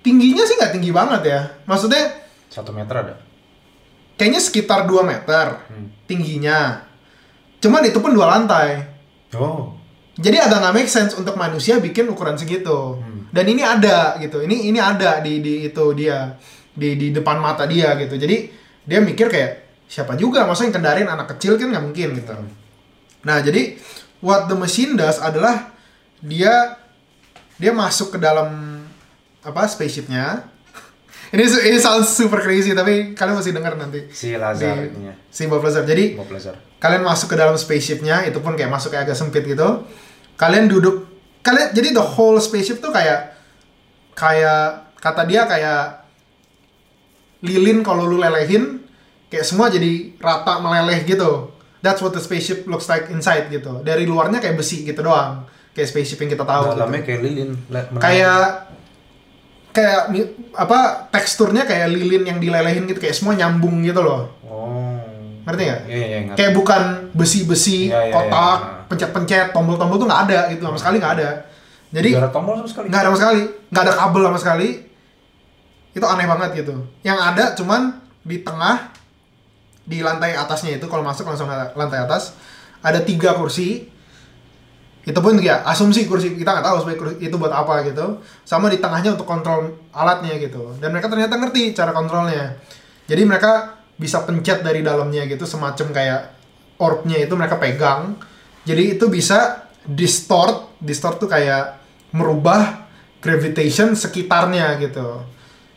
tingginya 0.00 0.42
sih 0.42 0.56
nggak 0.56 0.72
tinggi 0.72 0.90
banget 0.90 1.22
ya. 1.22 1.40
Maksudnya 1.68 2.24
satu 2.48 2.72
meter 2.72 2.96
ada? 2.96 3.14
kayaknya 4.14 4.38
sekitar 4.38 4.86
2 4.86 5.02
meter 5.02 5.58
Hmm. 5.68 5.90
tingginya. 6.06 6.86
Cuman 7.58 7.82
itu 7.82 7.98
pun 7.98 8.14
dua 8.14 8.30
lantai. 8.30 8.78
Oh. 9.34 9.74
Jadi 10.14 10.38
agak 10.38 10.62
nggak 10.62 10.74
make 10.74 10.86
sense 10.86 11.18
untuk 11.18 11.34
manusia 11.34 11.82
bikin 11.82 12.06
ukuran 12.06 12.38
segitu. 12.38 12.98
Hmm. 13.02 13.26
dan 13.34 13.50
ini 13.50 13.66
ada 13.66 14.14
gitu. 14.22 14.38
Ini 14.46 14.70
ini 14.70 14.78
ada 14.78 15.18
di 15.18 15.42
di 15.42 15.66
itu 15.66 15.84
dia. 15.98 16.38
Di 16.70 16.94
di 16.94 17.10
depan 17.10 17.42
mata 17.42 17.66
dia 17.66 17.98
gitu. 17.98 18.14
Jadi 18.14 18.46
dia 18.86 19.02
mikir 19.02 19.26
kayak 19.26 19.52
siapa 19.90 20.14
juga? 20.14 20.46
Maksudnya 20.46 20.70
yang 20.70 20.76
kendarin 20.78 21.08
anak 21.10 21.34
kecil 21.34 21.58
kan 21.58 21.74
nggak 21.74 21.84
mungkin 21.84 22.08
gitu 22.14 22.34
nah 23.24 23.40
jadi 23.40 23.80
what 24.20 24.46
the 24.46 24.54
machine 24.54 24.94
does 24.94 25.16
adalah 25.18 25.72
dia 26.20 26.76
dia 27.56 27.72
masuk 27.72 28.12
ke 28.12 28.18
dalam 28.18 28.80
apa 29.40 29.64
spaceshipnya. 29.64 30.48
Ini 31.34 31.42
ini 31.66 31.78
sounds 31.78 32.08
super 32.08 32.38
crazy 32.38 32.72
tapi 32.72 33.10
kalian 33.12 33.34
masih 33.34 33.50
dengar 33.50 33.74
nanti. 33.74 34.06
Si 34.08 34.38
Lazar 34.38 34.86
Di- 34.86 35.18
si 35.26 35.44
Bob 35.44 35.60
Lazar. 35.60 35.82
Jadi 35.82 36.14
Bob 36.14 36.30
Lazar. 36.30 36.54
kalian 36.78 37.02
masuk 37.02 37.26
ke 37.26 37.36
dalam 37.36 37.56
spaceshipnya 37.56 38.22
itu 38.22 38.38
pun 38.38 38.54
kayak 38.54 38.70
masuk 38.70 38.90
kayak 38.90 39.10
agak 39.10 39.18
sempit 39.18 39.42
gitu. 39.42 39.82
Kalian 40.36 40.70
duduk 40.70 41.10
kalian 41.42 41.72
jadi 41.72 41.90
the 41.90 42.04
whole 42.04 42.38
spaceship 42.38 42.78
tuh 42.78 42.90
kayak 42.90 43.34
kayak 44.14 44.94
kata 44.96 45.22
dia 45.26 45.42
kayak 45.44 46.06
lilin 47.44 47.82
kalau 47.82 48.06
lu 48.06 48.16
lelehin 48.16 48.80
kayak 49.28 49.44
semua 49.44 49.68
jadi 49.68 50.14
rata 50.16 50.62
meleleh 50.62 51.04
gitu 51.04 51.50
that's 51.84 52.00
what 52.00 52.16
the 52.16 52.22
spaceship 52.22 52.64
looks 52.64 52.88
like 52.88 53.12
inside 53.12 53.52
gitu 53.52 53.84
dari 53.84 54.08
luarnya 54.08 54.40
kayak 54.40 54.56
besi 54.56 54.82
gitu 54.82 55.04
doang 55.04 55.44
kayak 55.76 55.84
spaceship 55.86 56.16
yang 56.24 56.32
kita 56.32 56.44
tahu 56.48 56.72
gitu. 56.72 56.78
dalamnya 56.80 57.02
kayak 57.04 57.20
lilin 57.20 57.50
kayak 58.00 58.40
kayak 59.74 60.00
apa 60.56 60.78
teksturnya 61.12 61.68
kayak 61.68 61.92
lilin 61.92 62.24
yang 62.24 62.38
dilelehin 62.40 62.88
gitu 62.88 62.96
kayak 62.96 63.12
semua 63.12 63.36
nyambung 63.36 63.84
gitu 63.84 64.00
loh 64.00 64.32
oh 64.48 64.96
Ngerti 65.44 65.62
nggak? 65.68 65.80
iya 65.92 66.06
iya 66.08 66.18
ngerti. 66.24 66.36
kayak 66.40 66.52
bukan 66.56 66.82
besi-besi, 67.12 67.92
Iya, 67.92 68.08
iya, 68.08 68.14
kotak, 68.16 68.58
iya. 68.64 68.88
pencet-pencet, 68.88 69.46
tombol-tombol 69.52 70.00
tuh 70.00 70.08
nggak 70.08 70.22
ada 70.24 70.38
gitu 70.48 70.64
sama 70.64 70.78
sekali 70.80 70.96
nggak 70.96 71.14
ada. 71.20 71.28
Jadi 71.92 72.08
Nggak 72.16 72.24
ada 72.24 72.32
tombol 72.32 72.54
sama 72.56 72.68
sekali 72.72 72.86
nggak 72.88 73.00
ada 73.04 73.08
sama 73.12 73.18
sekali, 73.20 73.40
nggak 73.68 73.82
ada 73.84 73.92
kabel 73.92 74.22
sama 74.24 74.38
sekali. 74.40 74.68
Itu 75.92 76.06
aneh 76.08 76.24
banget 76.26 76.50
gitu. 76.64 76.74
Yang 77.04 77.18
ada 77.20 77.44
cuman 77.60 77.82
di 78.24 78.36
tengah 78.40 78.93
di 79.84 80.00
lantai 80.00 80.32
atasnya 80.32 80.80
itu 80.80 80.88
kalau 80.88 81.04
masuk 81.04 81.28
langsung 81.28 81.48
lantai 81.48 82.00
atas 82.00 82.32
ada 82.80 83.00
tiga 83.04 83.36
kursi. 83.36 83.92
Itu 85.04 85.20
pun 85.20 85.36
ya 85.36 85.60
asumsi 85.68 86.08
kursi 86.08 86.32
kita 86.32 86.48
nggak 86.48 86.64
tahu 86.64 86.76
sebenarnya 86.80 87.00
kursi 87.00 87.14
itu 87.20 87.36
buat 87.36 87.52
apa 87.52 87.84
gitu. 87.84 88.24
Sama 88.48 88.72
di 88.72 88.80
tengahnya 88.80 89.12
untuk 89.12 89.28
kontrol 89.28 89.76
alatnya 89.92 90.40
gitu. 90.40 90.72
Dan 90.80 90.96
mereka 90.96 91.12
ternyata 91.12 91.36
ngerti 91.36 91.76
cara 91.76 91.92
kontrolnya. 91.92 92.56
Jadi 93.04 93.22
mereka 93.28 93.84
bisa 94.00 94.24
pencet 94.24 94.64
dari 94.64 94.80
dalamnya 94.80 95.28
gitu 95.28 95.44
semacam 95.44 95.92
kayak 95.92 96.20
orbnya 96.80 97.20
itu 97.20 97.34
mereka 97.36 97.60
pegang. 97.60 98.16
Jadi 98.64 98.96
itu 98.96 99.06
bisa 99.12 99.68
distort, 99.84 100.80
distort 100.80 101.20
tuh 101.20 101.28
kayak 101.28 101.84
merubah 102.16 102.88
gravitation 103.20 103.92
sekitarnya 103.92 104.80
gitu. 104.80 105.20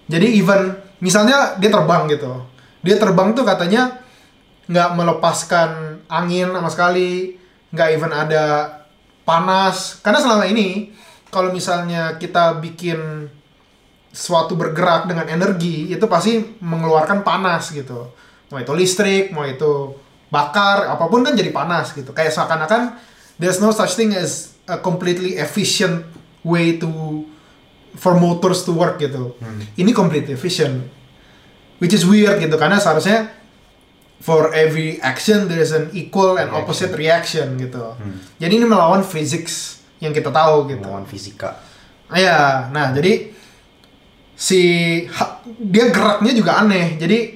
Jadi 0.08 0.40
even 0.40 0.72
misalnya 1.04 1.60
dia 1.60 1.68
terbang 1.68 2.08
gitu, 2.08 2.48
dia 2.82 2.96
terbang 2.98 3.34
tuh 3.34 3.46
katanya 3.46 4.02
nggak 4.68 4.90
melepaskan 5.00 6.02
angin 6.12 6.52
sama 6.52 6.70
sekali, 6.70 7.40
nggak 7.72 7.90
even 7.96 8.12
ada 8.12 8.46
panas. 9.24 10.00
Karena 10.04 10.20
selama 10.20 10.46
ini 10.48 10.92
kalau 11.32 11.52
misalnya 11.52 12.16
kita 12.20 12.60
bikin 12.60 13.30
suatu 14.12 14.58
bergerak 14.58 15.06
dengan 15.06 15.30
energi 15.30 15.92
itu 15.94 16.06
pasti 16.10 16.42
mengeluarkan 16.64 17.22
panas 17.22 17.70
gitu. 17.70 18.12
Mau 18.48 18.60
itu 18.60 18.74
listrik, 18.74 19.36
mau 19.36 19.44
itu 19.44 19.94
bakar, 20.32 20.88
apa 20.88 21.06
pun 21.08 21.24
kan 21.24 21.36
jadi 21.36 21.52
panas 21.52 21.92
gitu. 21.94 22.12
Kayak 22.16 22.34
seakan-akan 22.34 22.98
there's 23.38 23.60
no 23.60 23.72
such 23.72 23.96
thing 23.96 24.16
as 24.16 24.56
a 24.68 24.80
completely 24.80 25.40
efficient 25.40 26.04
way 26.44 26.80
to 26.80 27.24
for 27.96 28.16
motors 28.16 28.64
to 28.64 28.72
work 28.72 29.00
gitu. 29.00 29.36
Ini 29.76 29.92
completely 29.92 30.36
efficient. 30.36 30.97
Which 31.78 31.94
is 31.94 32.04
weird 32.04 32.38
gitu 32.38 32.56
karena 32.56 32.78
seharusnya 32.78 33.30
for 34.18 34.50
every 34.52 34.98
action 35.00 35.46
there 35.46 35.62
is 35.62 35.70
an 35.70 35.94
equal 35.94 36.36
and 36.36 36.50
opposite 36.52 36.94
reaction 36.94 37.54
gitu. 37.56 37.94
Jadi 38.38 38.54
ini 38.54 38.66
melawan 38.66 39.02
physics 39.02 39.78
yang 39.98 40.10
kita 40.10 40.30
tahu 40.30 40.66
gitu. 40.68 40.82
Melawan 40.84 41.06
fisika 41.06 41.62
Iya, 42.08 42.72
nah 42.72 42.90
jadi 42.92 43.30
si 44.34 44.62
ha- 45.08 45.38
dia 45.46 45.90
geraknya 45.90 46.32
juga 46.32 46.58
aneh. 46.58 46.96
Jadi 46.96 47.36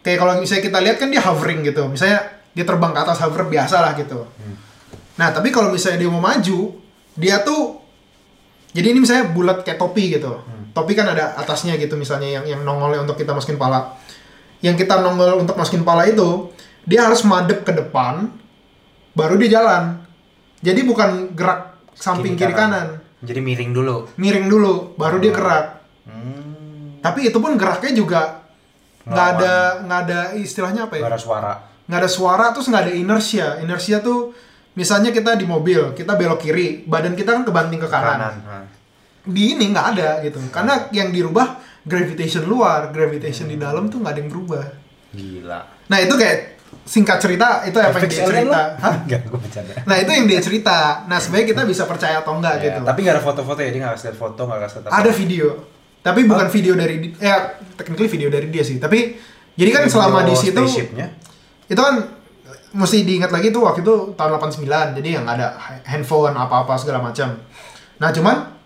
kayak 0.00 0.18
kalau 0.18 0.32
misalnya 0.36 0.64
kita 0.64 0.78
lihat 0.80 0.96
kan 0.96 1.08
dia 1.08 1.22
hovering 1.22 1.60
gitu. 1.62 1.86
Misalnya 1.86 2.26
dia 2.50 2.64
terbang 2.64 2.90
ke 2.90 2.98
atas 2.98 3.20
hover 3.20 3.46
biasa 3.46 3.78
lah 3.78 3.92
gitu. 3.94 4.26
Nah, 5.14 5.30
tapi 5.30 5.48
kalau 5.48 5.70
misalnya 5.70 5.98
dia 5.98 6.10
mau 6.10 6.18
maju, 6.18 6.58
dia 7.14 7.42
tuh 7.42 7.78
jadi 8.68 8.90
ini 8.90 9.00
misalnya 9.00 9.30
bulat 9.30 9.62
kayak 9.62 9.78
topi 9.78 10.12
gitu. 10.12 10.34
Topi 10.74 10.92
kan 10.96 11.08
ada 11.08 11.34
atasnya 11.38 11.76
gitu 11.80 11.94
misalnya 11.94 12.28
yang 12.28 12.44
yang 12.44 12.60
nongolnya 12.62 13.02
untuk 13.04 13.16
kita 13.18 13.32
masukin 13.32 13.56
pala. 13.56 13.96
Yang 14.58 14.84
kita 14.84 14.98
nongol 15.00 15.38
untuk 15.38 15.54
masukin 15.54 15.86
pala 15.86 16.06
itu, 16.08 16.50
dia 16.82 17.06
harus 17.06 17.22
madep 17.22 17.62
ke 17.62 17.72
depan 17.72 18.32
baru 19.14 19.34
dia 19.38 19.58
jalan. 19.60 20.02
Jadi 20.62 20.80
bukan 20.82 21.34
gerak 21.34 21.78
samping 21.94 22.34
kiri 22.34 22.54
kanan. 22.54 23.02
Jadi 23.22 23.40
miring 23.42 23.70
dulu. 23.74 23.96
Miring 24.18 24.46
dulu 24.46 24.94
baru 24.94 25.18
dia 25.18 25.34
gerak. 25.34 25.66
Hmm. 26.08 27.04
tapi 27.04 27.28
itu 27.28 27.36
pun 27.36 27.52
geraknya 27.60 27.92
juga 27.92 28.48
nggak 29.04 29.28
ada 29.36 29.54
nggak 29.84 30.00
ada 30.08 30.20
istilahnya 30.40 30.88
apa 30.88 30.96
ya? 30.96 31.04
Gak 31.04 31.12
ada 31.12 31.20
suara. 31.20 31.52
Nggak 31.84 32.00
ada 32.00 32.10
suara 32.10 32.46
terus 32.56 32.66
nggak 32.72 32.82
ada 32.88 32.92
inersia 32.96 33.48
inersia 33.60 34.00
tuh 34.00 34.32
misalnya 34.72 35.10
kita 35.10 35.34
di 35.34 35.42
mobil 35.42 35.92
kita 35.92 36.14
belok 36.14 36.38
kiri 36.38 36.86
badan 36.86 37.18
kita 37.18 37.34
kan 37.34 37.42
kebanting 37.42 37.80
ke 37.82 37.88
kanan, 37.90 38.40
kanan. 38.40 38.64
Di 39.28 39.42
ini 39.54 39.68
nggak 39.68 39.86
ada 39.94 40.08
gitu. 40.24 40.40
Karena 40.48 40.88
yang 40.90 41.12
dirubah 41.12 41.60
gravitation 41.84 42.48
luar 42.48 42.88
gravitation 42.88 43.48
di 43.48 43.60
dalam 43.60 43.92
tuh 43.92 44.00
nggak 44.00 44.12
ada 44.16 44.20
yang 44.24 44.30
berubah. 44.32 44.64
Gila. 45.12 45.60
Nah 45.88 45.98
itu 46.00 46.14
kayak 46.16 46.58
singkat 46.84 47.20
cerita 47.20 47.64
itu 47.64 47.76
apa 47.80 47.96
yang 48.00 48.08
dia 48.12 48.24
cerita? 48.24 48.60
Hah? 48.80 48.94
Enggak, 49.04 49.20
gue 49.28 49.38
bercanda. 49.40 49.72
Nah 49.84 49.96
itu 50.00 50.10
yang 50.12 50.26
dia 50.28 50.40
cerita. 50.40 50.78
Nah 51.08 51.18
sebenarnya 51.20 51.46
kita 51.52 51.62
bisa 51.64 51.82
percaya 51.84 52.20
atau 52.20 52.36
enggak 52.36 52.60
Ya, 52.60 52.64
gitu. 52.72 52.80
tapi 52.84 52.98
nggak 53.04 53.14
ada 53.20 53.24
foto-foto 53.24 53.60
ya 53.60 53.70
dia 53.72 53.80
nggak 53.84 53.94
kasih 53.96 54.16
foto 54.16 54.40
nggak 54.48 54.60
kasih 54.64 54.78
apa. 54.84 54.88
ada 54.92 55.10
video. 55.12 55.46
Tapi 55.98 56.20
bukan 56.24 56.46
video 56.48 56.72
dari 56.78 56.96
ya 57.20 57.56
technically 57.76 58.08
video 58.08 58.28
dari 58.32 58.48
dia 58.48 58.64
sih. 58.64 58.80
Tapi 58.80 59.16
jadi 59.58 59.70
kan 59.74 59.84
selama 59.88 60.24
di 60.24 60.34
situ 60.36 60.62
itu 61.68 61.80
kan 61.80 62.00
mesti 62.72 63.04
diingat 63.04 63.32
lagi 63.32 63.48
tuh 63.48 63.64
waktu 63.64 63.80
itu 63.80 64.12
tahun 64.16 64.40
89 64.40 64.96
jadi 65.00 65.08
yang 65.20 65.24
ada 65.24 65.56
handphone 65.88 66.36
apa-apa 66.36 66.76
segala 66.76 67.00
macam. 67.00 67.32
Nah 68.00 68.08
cuman 68.12 68.57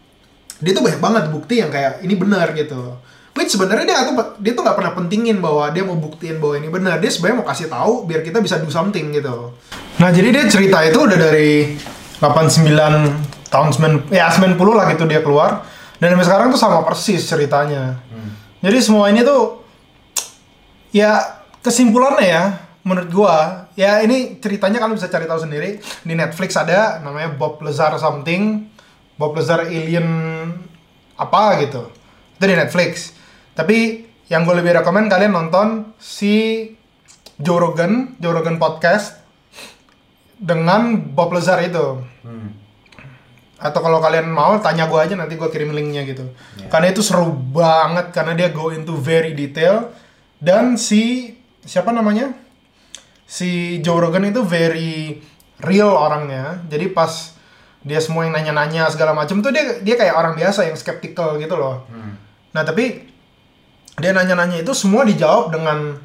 dia 0.62 0.72
tuh 0.72 0.82
banyak 0.86 1.02
banget 1.02 1.24
bukti 1.34 1.58
yang 1.58 1.68
kayak 1.74 2.00
ini 2.06 2.14
benar 2.14 2.54
gitu. 2.54 2.96
Which 3.32 3.48
sebenarnya 3.48 3.84
dia 3.88 3.98
tuh 4.06 4.14
dia 4.38 4.52
tuh 4.52 4.62
nggak 4.62 4.76
pernah 4.76 4.92
pentingin 4.92 5.40
bahwa 5.40 5.72
dia 5.72 5.82
mau 5.82 5.96
buktiin 5.96 6.36
bahwa 6.36 6.54
ini 6.60 6.68
benar. 6.68 7.00
Dia 7.02 7.10
sebenarnya 7.10 7.36
mau 7.42 7.48
kasih 7.48 7.66
tahu 7.66 8.04
biar 8.04 8.20
kita 8.22 8.38
bisa 8.44 8.60
do 8.60 8.68
something 8.68 9.10
gitu. 9.10 9.56
Nah 9.98 10.08
jadi 10.12 10.28
dia 10.30 10.44
cerita 10.46 10.84
itu 10.84 11.00
udah 11.00 11.18
dari 11.18 11.74
89 12.20 13.50
tahun 13.50 13.68
9 14.08 14.12
ya 14.12 14.28
90 14.30 14.56
lah 14.78 14.86
gitu 14.92 15.04
dia 15.08 15.24
keluar. 15.24 15.64
Dan 15.96 16.12
sampai 16.12 16.26
sekarang 16.28 16.46
tuh 16.52 16.60
sama 16.60 16.84
persis 16.84 17.24
ceritanya. 17.24 17.98
Jadi 18.62 18.78
semua 18.78 19.10
ini 19.10 19.24
tuh 19.24 19.64
ya 20.92 21.42
kesimpulannya 21.64 22.26
ya 22.28 22.44
menurut 22.84 23.10
gua 23.14 23.70
ya 23.78 24.02
ini 24.04 24.42
ceritanya 24.42 24.76
kalian 24.76 25.00
bisa 25.00 25.08
cari 25.08 25.24
tahu 25.24 25.40
sendiri. 25.40 25.80
Di 25.80 26.12
Netflix 26.12 26.52
ada 26.54 27.00
namanya 27.00 27.32
Bob 27.32 27.64
Lazar 27.64 27.96
something 27.96 28.71
Bob 29.22 29.38
Lazar 29.38 29.70
alien 29.70 30.02
apa 31.14 31.62
gitu. 31.62 31.86
Itu 32.34 32.44
di 32.50 32.58
Netflix. 32.58 33.14
Tapi 33.54 34.02
yang 34.26 34.42
gue 34.42 34.58
lebih 34.58 34.82
rekomend 34.82 35.06
kalian 35.06 35.30
nonton 35.30 35.94
si 36.02 36.66
Joe 37.38 37.62
Rogan 37.62 38.18
Joe 38.18 38.34
Rogan 38.34 38.58
podcast 38.58 39.22
dengan 40.34 40.98
Bob 41.14 41.30
Lazar 41.30 41.62
itu. 41.62 42.02
Hmm. 42.26 42.50
atau 43.62 43.78
kalau 43.78 44.02
kalian 44.02 44.26
mau 44.26 44.58
tanya 44.58 44.90
gue 44.90 44.98
aja 44.98 45.14
nanti 45.14 45.38
gue 45.38 45.46
kirim 45.46 45.70
linknya 45.70 46.02
gitu. 46.02 46.26
Ya. 46.58 46.66
karena 46.66 46.90
itu 46.90 46.98
seru 46.98 47.30
banget 47.30 48.10
karena 48.10 48.34
dia 48.34 48.50
go 48.50 48.74
into 48.74 48.98
very 48.98 49.38
detail. 49.38 49.94
Dan 50.42 50.74
si 50.74 51.30
siapa 51.62 51.94
namanya? 51.94 52.34
Si 53.22 53.78
Joe 53.78 54.02
Rogan 54.02 54.26
itu 54.26 54.42
very 54.42 55.22
real 55.62 55.94
orangnya. 55.94 56.58
Jadi 56.66 56.90
pas 56.90 57.31
dia 57.82 57.98
semua 57.98 58.26
yang 58.26 58.34
nanya-nanya 58.34 58.86
segala 58.90 59.12
macam 59.12 59.42
tuh 59.42 59.50
dia 59.50 59.82
dia 59.82 59.94
kayak 59.98 60.14
orang 60.14 60.34
biasa 60.38 60.70
yang 60.70 60.76
skeptical 60.78 61.36
gitu 61.38 61.54
loh. 61.58 61.82
Hmm. 61.90 62.14
nah 62.54 62.62
tapi 62.62 63.10
dia 63.98 64.14
nanya-nanya 64.16 64.64
itu 64.64 64.72
semua 64.72 65.04
dijawab 65.04 65.52
dengan 65.52 65.98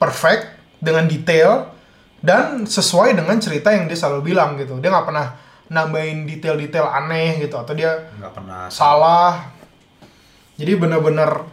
perfect 0.00 0.56
dengan 0.80 1.04
detail 1.04 1.74
dan 2.24 2.64
sesuai 2.64 3.12
dengan 3.12 3.36
cerita 3.36 3.68
yang 3.68 3.84
dia 3.84 3.98
selalu 3.98 4.32
bilang 4.32 4.56
gitu. 4.56 4.80
Dia 4.80 4.88
nggak 4.88 5.06
pernah 5.06 5.26
nambahin 5.68 6.24
detail-detail 6.24 6.88
aneh 6.88 7.40
gitu 7.40 7.56
atau 7.60 7.72
dia 7.76 8.08
nggak 8.16 8.32
pernah. 8.32 8.60
salah. 8.72 9.52
Jadi 10.56 10.72
bener-bener 10.78 11.44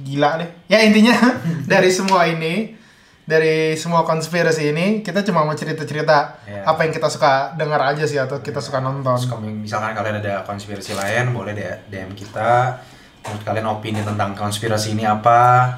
gila 0.00 0.42
deh. 0.42 0.50
Ya 0.68 0.84
intinya 0.84 1.16
dari 1.72 1.88
semua 1.88 2.28
ini 2.28 2.76
dari 3.24 3.72
semua 3.72 4.04
konspirasi 4.04 4.68
ini 4.68 4.86
kita 5.00 5.24
cuma 5.24 5.48
mau 5.48 5.56
cerita-cerita 5.56 6.44
Iya. 6.44 6.62
apa 6.68 6.84
yang 6.84 6.92
kita 6.92 7.08
suka 7.08 7.56
dengar 7.56 7.80
aja 7.80 8.04
sih 8.04 8.20
atau 8.20 8.44
kita 8.44 8.60
suka 8.60 8.84
nonton 8.84 9.16
Terus 9.16 9.32
misalkan 9.40 9.96
kalian 9.96 10.20
ada 10.20 10.44
konspirasi 10.44 10.92
lain, 10.92 11.32
boleh 11.32 11.56
deh 11.56 11.72
DM 11.88 12.12
kita. 12.12 12.76
Menurut 13.24 13.42
kalian 13.48 13.66
opini 13.72 14.04
tentang 14.04 14.36
konspirasi 14.36 14.92
ini 14.92 15.08
apa? 15.08 15.72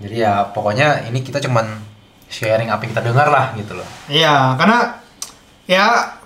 Jadi 0.00 0.24
ya 0.24 0.48
pokoknya 0.56 1.04
ini 1.12 1.20
kita 1.20 1.36
cuman 1.44 1.68
sharing 2.32 2.72
apa 2.72 2.80
yang 2.88 2.96
kita 2.96 3.04
dengar 3.04 3.28
lah 3.28 3.52
gitu 3.60 3.76
loh. 3.76 3.84
Iya, 4.08 4.56
karena 4.56 4.96
ya 5.68 6.16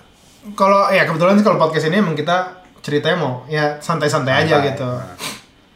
kalau 0.55 0.87
ya 0.87 1.03
kebetulan 1.03 1.35
sih 1.35 1.43
kalau 1.43 1.59
podcast 1.59 1.91
ini 1.91 1.99
emang 1.99 2.15
kita 2.15 2.63
ceritanya 2.79 3.17
mau 3.19 3.43
ya 3.51 3.75
santai-santai 3.83 4.47
aja 4.47 4.63
gitu. 4.63 4.87
Nah. 4.87 5.19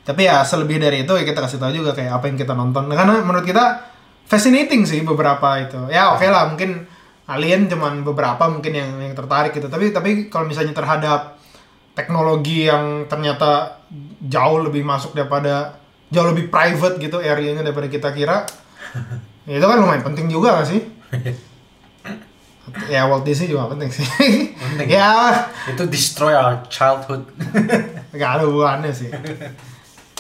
Tapi 0.07 0.25
ya 0.25 0.39
selebih 0.47 0.79
dari 0.79 1.03
itu 1.03 1.11
ya 1.11 1.27
kita 1.27 1.43
kasih 1.43 1.59
tahu 1.59 1.75
juga 1.75 1.91
kayak 1.91 2.15
apa 2.15 2.25
yang 2.31 2.37
kita 2.39 2.55
nonton. 2.55 2.87
Karena 2.87 3.19
menurut 3.19 3.43
kita 3.43 3.83
fascinating 4.29 4.85
sih 4.85 5.01
beberapa 5.01 5.57
itu. 5.57 5.89
Ya 5.89 6.13
oke 6.13 6.23
lah 6.29 6.53
mungkin 6.53 6.85
alien 7.25 7.65
cuman 7.65 8.05
beberapa 8.05 8.45
mungkin 8.45 8.71
yang 8.77 8.89
yang 9.01 9.13
tertarik 9.17 9.57
gitu. 9.57 9.65
Tapi 9.65 9.89
tapi 9.89 10.29
kalau 10.29 10.45
misalnya 10.45 10.77
terhadap 10.77 11.41
teknologi 11.97 12.69
yang 12.69 13.09
ternyata 13.09 13.81
jauh 14.21 14.61
lebih 14.61 14.85
masuk 14.85 15.17
daripada 15.17 15.81
jauh 16.13 16.29
lebih 16.29 16.47
private 16.53 17.01
gitu 17.01 17.17
area-nya 17.19 17.65
daripada 17.65 17.89
kita 17.89 18.13
kira. 18.13 18.45
ya 19.49 19.55
itu 19.59 19.65
kan 19.65 19.77
lumayan 19.81 20.05
penting 20.05 20.29
juga 20.29 20.61
gak 20.61 20.69
sih? 20.69 20.81
ya 22.93 23.09
Walt 23.09 23.25
Disney 23.25 23.49
juga 23.49 23.69
penting 23.73 23.89
sih. 23.89 24.05
Penting. 24.53 24.87
ya 24.89 25.45
Itu 25.69 25.89
destroy 25.89 26.33
our 26.33 26.61
childhood. 26.69 27.25
Gak 28.19 28.41
ada 28.41 28.43
hubungannya 28.49 28.89
sih. 28.89 29.09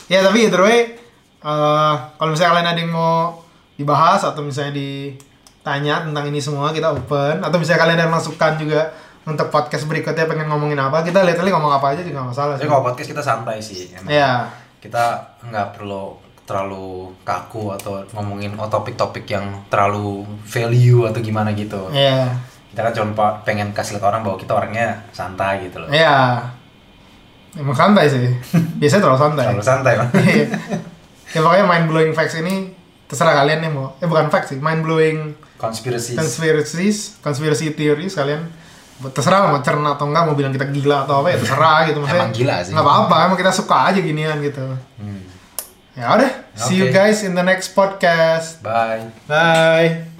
ya 0.05 0.21
tapi 0.21 0.45
either 0.45 0.61
way, 0.61 0.93
eh, 1.41 1.95
kalau 2.17 2.29
misalnya 2.33 2.53
kalian 2.57 2.69
ada 2.69 2.81
yang 2.81 2.93
mau 2.93 3.48
dibahas 3.79 4.19
atau 4.27 4.43
misalnya 4.43 4.75
ditanya 4.75 6.03
tentang 6.03 6.27
ini 6.27 6.43
semua 6.43 6.75
kita 6.75 6.91
open 6.91 7.39
atau 7.39 7.55
misalnya 7.55 7.79
kalian 7.87 7.99
ada 8.03 8.11
masukan 8.11 8.59
juga 8.59 8.91
untuk 9.23 9.47
podcast 9.47 9.87
berikutnya 9.87 10.27
pengen 10.27 10.51
ngomongin 10.51 10.79
apa 10.79 10.99
kita 11.05 11.23
lihat 11.23 11.39
ngomong 11.39 11.79
apa 11.79 11.95
aja 11.95 12.01
juga 12.03 12.27
masalah 12.27 12.59
sih. 12.59 12.67
kalau 12.67 12.83
podcast 12.83 13.09
kita 13.15 13.23
santai 13.23 13.63
sih. 13.63 13.87
Emang. 13.95 14.11
Ya, 14.11 14.51
Kita 14.79 15.35
nggak 15.43 15.79
perlu 15.79 16.15
terlalu 16.47 17.13
kaku 17.21 17.77
atau 17.77 18.01
ngomongin 18.17 18.57
oh, 18.57 18.65
topik-topik 18.65 19.29
yang 19.29 19.63
terlalu 19.69 20.25
value 20.49 21.05
atau 21.05 21.21
gimana 21.21 21.53
gitu. 21.53 21.93
ya, 21.93 22.25
Kita 22.73 22.89
kan 22.89 22.93
cuma 22.95 23.37
pengen 23.45 23.69
kasih 23.69 23.99
lihat 23.99 24.09
orang 24.09 24.25
bahwa 24.25 24.39
kita 24.39 24.57
orangnya 24.57 24.97
santai 25.13 25.69
gitu 25.69 25.77
loh. 25.83 25.87
ya. 25.93 26.41
Emang 27.53 27.77
santai 27.77 28.09
sih. 28.09 28.33
Biasanya 28.81 29.01
terlalu 29.05 29.19
santai. 29.21 29.45
Terlalu 29.45 29.65
santai. 29.67 29.93
Iya. 30.25 30.47
ya 31.37 31.39
pokoknya 31.45 31.65
mind 31.69 31.85
blowing 31.85 32.13
facts 32.17 32.41
ini 32.41 32.78
terserah 33.09 33.33
kalian 33.35 33.59
nih 33.59 33.71
mau. 33.71 33.97
Eh 33.97 34.05
bukan 34.05 34.29
facts 34.29 34.53
sih, 34.53 34.57
mind 34.57 34.79
blowing 34.79 35.33
Konspirasi. 35.57 36.13
conspiracies, 36.13 37.17
conspiracy 37.19 37.73
theories 37.73 38.13
kalian 38.13 38.45
terserah 39.09 39.47
mau 39.47 39.59
cerna 39.59 39.95
atau 39.95 40.05
enggak 40.05 40.23
mau 40.23 40.35
bilang 40.35 40.51
kita 40.51 40.67
gila 40.67 41.03
atau 41.03 41.19
apa 41.19 41.31
ya 41.31 41.37
terserah 41.37 41.79
gitu 41.83 41.97
maksudnya 41.97 42.19
Emang 42.21 42.31
gila 42.33 42.55
sih. 42.59 42.71
nggak 42.71 42.83
apa-apa 42.83 43.15
emang 43.25 43.37
kita 43.37 43.51
suka 43.51 43.77
aja 43.87 43.99
ginian 43.99 44.37
gitu 44.39 44.65
Hmm. 44.99 45.23
ya 45.95 46.05
udah 46.13 46.31
see 46.53 46.75
you 46.75 46.87
guys 46.89 47.23
in 47.23 47.31
the 47.31 47.41
next 47.41 47.71
podcast 47.71 48.59
Bye. 48.59 49.07
bye 49.25 50.18